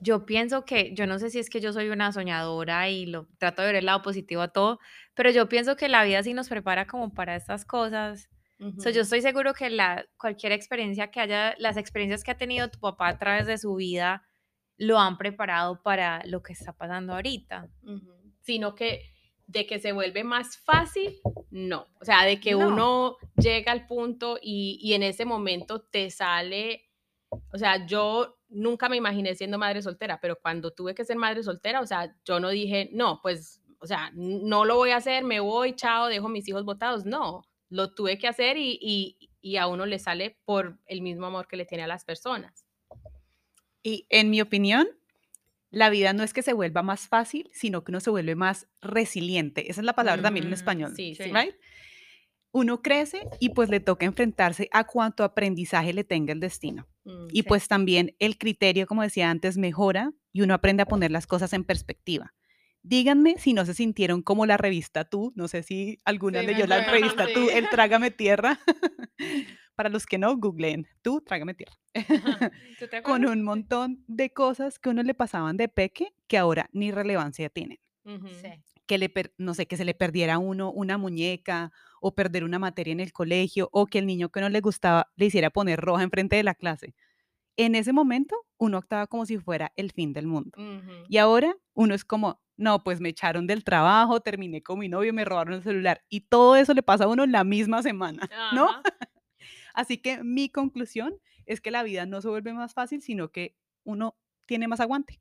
yo 0.00 0.26
pienso 0.26 0.64
que, 0.64 0.92
yo 0.92 1.06
no 1.06 1.20
sé 1.20 1.30
si 1.30 1.38
es 1.38 1.50
que 1.50 1.60
yo 1.60 1.72
soy 1.72 1.88
una 1.90 2.10
soñadora 2.10 2.88
y 2.88 3.06
lo 3.06 3.28
trato 3.38 3.62
de 3.62 3.68
ver 3.68 3.76
el 3.76 3.86
lado 3.86 4.02
positivo 4.02 4.42
a 4.42 4.48
todo, 4.48 4.80
pero 5.14 5.30
yo 5.30 5.48
pienso 5.48 5.76
que 5.76 5.88
la 5.88 6.02
vida 6.02 6.20
sí 6.24 6.34
nos 6.34 6.48
prepara 6.48 6.88
como 6.88 7.14
para 7.14 7.36
estas 7.36 7.64
cosas. 7.64 8.28
So, 8.78 8.90
yo 8.90 9.02
estoy 9.02 9.20
seguro 9.20 9.54
que 9.54 9.70
la, 9.70 10.04
cualquier 10.18 10.50
experiencia 10.50 11.12
que 11.12 11.20
haya, 11.20 11.54
las 11.58 11.76
experiencias 11.76 12.24
que 12.24 12.32
ha 12.32 12.36
tenido 12.36 12.70
tu 12.70 12.80
papá 12.80 13.06
a 13.06 13.18
través 13.18 13.46
de 13.46 13.56
su 13.56 13.76
vida, 13.76 14.26
lo 14.78 14.98
han 14.98 15.16
preparado 15.16 15.80
para 15.80 16.24
lo 16.24 16.42
que 16.42 16.54
está 16.54 16.72
pasando 16.72 17.12
ahorita. 17.12 17.68
Ujú. 17.84 18.32
Sino 18.40 18.74
que 18.74 19.13
de 19.46 19.66
que 19.66 19.78
se 19.78 19.92
vuelve 19.92 20.24
más 20.24 20.56
fácil, 20.58 21.20
no. 21.50 21.86
O 22.00 22.04
sea, 22.04 22.24
de 22.24 22.40
que 22.40 22.52
No. 22.52 22.68
uno 22.68 23.16
llega 23.36 23.72
al 23.72 23.86
punto 23.86 24.38
y, 24.40 24.78
y 24.80 24.94
en 24.94 25.02
ese 25.02 25.24
momento 25.24 25.82
te 25.82 26.10
sale, 26.10 26.82
o 27.52 27.58
sea, 27.58 27.86
yo 27.86 28.38
nunca 28.48 28.88
me 28.88 28.96
imaginé 28.96 29.34
siendo 29.34 29.58
madre 29.58 29.82
soltera, 29.82 30.20
pero 30.20 30.38
cuando 30.40 30.72
tuve 30.72 30.94
que 30.94 31.04
ser 31.04 31.16
madre 31.16 31.42
soltera, 31.42 31.80
o 31.80 31.86
sea, 31.86 32.16
yo 32.24 32.40
no 32.40 32.48
dije, 32.50 32.88
no, 32.92 33.20
pues, 33.22 33.60
o 33.80 33.86
sea, 33.86 34.10
no 34.14 34.64
lo 34.64 34.76
voy 34.76 34.90
a 34.90 34.96
hacer, 34.96 35.24
me 35.24 35.40
voy, 35.40 35.74
chao, 35.74 36.06
dejo 36.06 36.28
mis 36.28 36.48
hijos 36.48 36.64
botados. 36.64 37.04
No, 37.04 37.42
lo 37.68 37.92
tuve 37.94 38.16
que 38.18 38.28
hacer 38.28 38.56
y, 38.56 38.78
y, 38.80 39.30
y 39.42 39.56
a 39.58 39.66
uno 39.66 39.84
le 39.84 39.98
sale 39.98 40.38
por 40.46 40.78
el 40.86 41.02
mismo 41.02 41.26
amor 41.26 41.48
que 41.48 41.56
le 41.56 41.66
tiene 41.66 41.84
a 41.84 41.88
las 41.88 42.04
personas. 42.04 42.64
Y 43.82 44.06
en 44.08 44.30
mi 44.30 44.40
opinión, 44.40 44.86
la 45.74 45.90
vida 45.90 46.12
no 46.12 46.22
es 46.22 46.32
que 46.32 46.42
se 46.42 46.52
vuelva 46.52 46.82
más 46.82 47.08
fácil, 47.08 47.50
sino 47.52 47.84
que 47.84 47.90
uno 47.92 48.00
se 48.00 48.10
vuelve 48.10 48.34
más 48.34 48.66
resiliente. 48.80 49.70
Esa 49.70 49.80
es 49.80 49.84
la 49.84 49.94
palabra 49.94 50.22
también 50.22 50.44
en 50.46 50.50
Mm, 50.50 50.54
español. 50.54 50.92
sí, 50.96 51.14
sí. 51.14 51.24
right? 51.24 51.54
Uno 52.52 52.82
crece 52.82 53.26
y 53.40 53.48
pues 53.50 53.68
le 53.68 53.80
toca 53.80 54.06
enfrentarse 54.06 54.68
a 54.72 54.84
cuánto 54.84 55.24
aprendizaje 55.24 55.92
le 55.92 56.04
tenga 56.04 56.32
el 56.32 56.38
destino. 56.40 56.86
Mm, 57.04 57.26
Y 57.32 57.42
Sí. 57.42 57.42
pues 57.42 57.66
también 57.68 58.14
el 58.20 58.38
criterio, 58.38 58.86
como 58.86 59.02
decía 59.02 59.28
antes, 59.28 59.56
mejora 59.58 60.12
y 60.32 60.42
uno 60.42 60.54
aprende 60.54 60.82
a 60.82 60.86
poner 60.86 61.10
las 61.10 61.26
cosas 61.26 61.52
en 61.52 61.64
perspectiva. 61.64 62.32
Díganme 62.82 63.36
si 63.38 63.54
no 63.54 63.64
se 63.64 63.74
sintieron 63.74 64.22
como 64.22 64.46
la 64.46 64.56
revista 64.56 65.04
Tú. 65.04 65.32
No 65.34 65.48
sé 65.48 65.62
si 65.62 65.98
alguna 66.04 66.42
leyó 66.42 66.66
la 66.66 66.84
revista 66.84 67.26
Tú, 67.32 67.48
el 67.50 67.68
Trágame 67.70 68.10
Tierra. 68.12 68.60
Para 69.74 69.88
los 69.88 70.06
que 70.06 70.18
no, 70.18 70.36
googleen 70.36 70.86
Tú, 71.02 71.20
Trágame 71.20 71.54
Tierra. 71.54 71.74
¿Tú 72.78 72.86
te 72.88 73.02
Con 73.02 73.26
un 73.26 73.42
montón 73.42 74.04
de 74.06 74.32
cosas 74.32 74.78
que 74.78 74.88
a 74.88 74.92
uno 74.92 75.02
le 75.02 75.14
pasaban 75.14 75.56
de 75.56 75.68
peque 75.68 76.14
que 76.26 76.38
ahora 76.38 76.68
ni 76.72 76.90
relevancia 76.90 77.48
tienen. 77.50 77.78
Ujú. 78.04 78.28
Sí. 78.28 78.48
que 78.86 78.98
le, 78.98 79.08
per- 79.08 79.32
no 79.38 79.54
sé, 79.54 79.64
que 79.66 79.78
se 79.78 79.84
le 79.86 79.94
perdiera 79.94 80.34
a 80.34 80.38
uno 80.38 80.70
una 80.70 80.98
muñeca 80.98 81.72
o 82.02 82.14
perder 82.14 82.44
una 82.44 82.58
materia 82.58 82.92
en 82.92 83.00
el 83.00 83.14
colegio 83.14 83.70
o 83.72 83.86
que 83.86 83.98
el 83.98 84.06
niño 84.06 84.28
que 84.28 84.42
no 84.42 84.50
le 84.50 84.60
gustaba 84.60 85.10
le 85.16 85.24
hiciera 85.26 85.48
poner 85.48 85.80
roja 85.80 86.02
enfrente 86.02 86.36
de 86.36 86.42
la 86.42 86.54
clase. 86.54 86.94
En 87.56 87.74
ese 87.76 87.94
momento 87.94 88.36
uno 88.58 88.76
actuaba 88.76 89.06
como 89.06 89.24
si 89.24 89.38
fuera 89.38 89.72
el 89.76 89.90
fin 89.92 90.12
del 90.12 90.26
mundo. 90.26 90.50
Ujú. 90.58 90.90
Y 91.08 91.16
ahora 91.16 91.54
uno 91.72 91.94
es 91.94 92.04
como, 92.04 92.42
no, 92.58 92.84
pues 92.84 93.00
me 93.00 93.08
echaron 93.08 93.46
del 93.46 93.64
trabajo, 93.64 94.20
terminé 94.20 94.62
con 94.62 94.78
mi 94.78 94.90
novio, 94.90 95.14
me 95.14 95.24
robaron 95.24 95.54
el 95.54 95.62
celular 95.62 96.02
y 96.10 96.20
todo 96.22 96.54
eso 96.56 96.74
le 96.74 96.82
pasa 96.82 97.04
a 97.04 97.08
uno 97.08 97.24
la 97.24 97.42
misma 97.42 97.82
semana, 97.82 98.28
¿no? 98.52 98.68
Ajá. 98.68 98.82
Así 99.74 99.98
que 99.98 100.24
mi 100.24 100.48
conclusión 100.48 101.20
es 101.44 101.60
que 101.60 101.70
la 101.70 101.82
vida 101.82 102.06
no 102.06 102.22
se 102.22 102.28
vuelve 102.28 102.54
más 102.54 102.72
fácil, 102.72 103.02
sino 103.02 103.30
que 103.30 103.56
uno 103.84 104.16
tiene 104.46 104.68
más 104.68 104.80
aguante. 104.80 105.20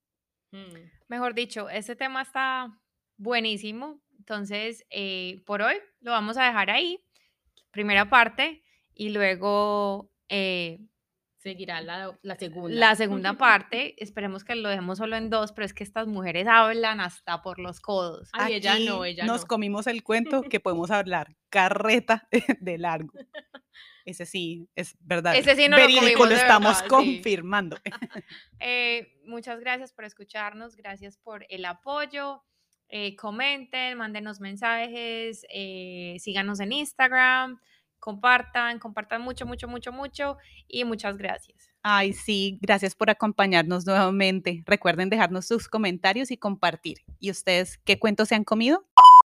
Mm. 0.52 0.76
Mejor 1.10 1.34
dicho, 1.34 1.70
este 1.70 1.96
tema 1.96 2.22
está 2.22 2.80
buenísimo. 3.18 4.02
Entonces, 4.18 4.86
eh, 4.90 5.44
por 5.46 5.62
hoy 5.62 5.76
lo 6.00 6.12
vamos 6.12 6.38
a 6.38 6.46
dejar 6.46 6.70
ahí. 6.70 7.04
Primera 7.72 8.10
parte 8.10 8.64
y 8.94 9.10
luego 9.10 10.12
eh, 10.30 10.80
Seguirá 11.44 11.82
la, 11.82 12.18
la 12.22 12.38
segunda. 12.38 12.74
la 12.74 12.96
segunda 12.96 13.34
parte. 13.34 14.02
Esperemos 14.02 14.46
que 14.46 14.56
lo 14.56 14.70
dejemos 14.70 14.98
solo 14.98 15.18
en 15.18 15.30
dos, 15.30 15.52
pero 15.52 15.66
es 15.66 15.74
que 15.74 15.84
estas 15.84 16.08
mujeres 16.08 16.48
hablan 16.48 17.02
hasta 17.02 17.42
por 17.42 17.60
los 17.60 17.82
codos. 17.82 18.30
Ay, 18.32 18.54
ella 18.54 18.80
no, 18.80 19.02
Aquí 19.02 19.12
ella 19.12 19.26
nos 19.26 19.42
no. 19.42 19.48
comimos 19.48 19.88
el 19.88 20.04
cuento 20.04 20.42
que 20.50 20.62
podemos 20.62 20.90
hablar 20.90 21.36
carreta 21.50 22.30
de 22.62 22.78
largo. 22.78 23.12
Ese 24.06 24.26
sí, 24.26 24.68
es 24.76 24.96
verdad. 25.00 25.36
Ese 25.36 25.56
sí 25.56 25.68
no 25.70 25.78
lo 25.78 25.84
Verídico, 25.84 26.02
comimos 26.02 26.30
lo 26.30 26.36
estamos 26.36 26.82
verdad, 26.82 26.84
sí. 26.84 26.90
confirmando. 26.90 27.78
Eh, 28.60 29.20
muchas 29.26 29.60
gracias 29.60 29.92
por 29.94 30.06
escucharnos, 30.06 30.76
gracias 30.76 31.18
por 31.18 31.46
el 31.50 31.66
apoyo. 31.66 32.44
eh, 32.90 33.16
comenten, 33.16 33.98
mándenos 33.98 34.40
mensajes, 34.40 35.46
eh, 35.50 36.16
síganos 36.20 36.60
en 36.60 36.72
Instagram, 36.74 37.60
compartan, 38.00 38.78
compartan 38.80 39.22
mucho, 39.22 39.46
mucho, 39.46 39.68
mucho, 39.68 39.92
mucho 39.92 40.38
y 40.68 40.84
muchas 40.86 41.18
gracias. 41.18 41.74
Ay, 41.82 42.14
sí, 42.14 42.60
gracias 42.62 42.96
por 42.96 43.10
acompañarnos 43.10 43.86
nuevamente. 43.86 44.64
Recuerden 44.66 45.10
dejarnos 45.10 45.48
sus 45.48 45.68
comentarios 45.68 46.30
y 46.30 46.38
compartir. 46.38 47.00
¿Y 47.20 47.32
ustedes 47.32 47.80
qué 47.84 48.00
cuentos 48.00 48.30
se 48.30 48.36
han 48.36 48.44
comido? 48.44 48.86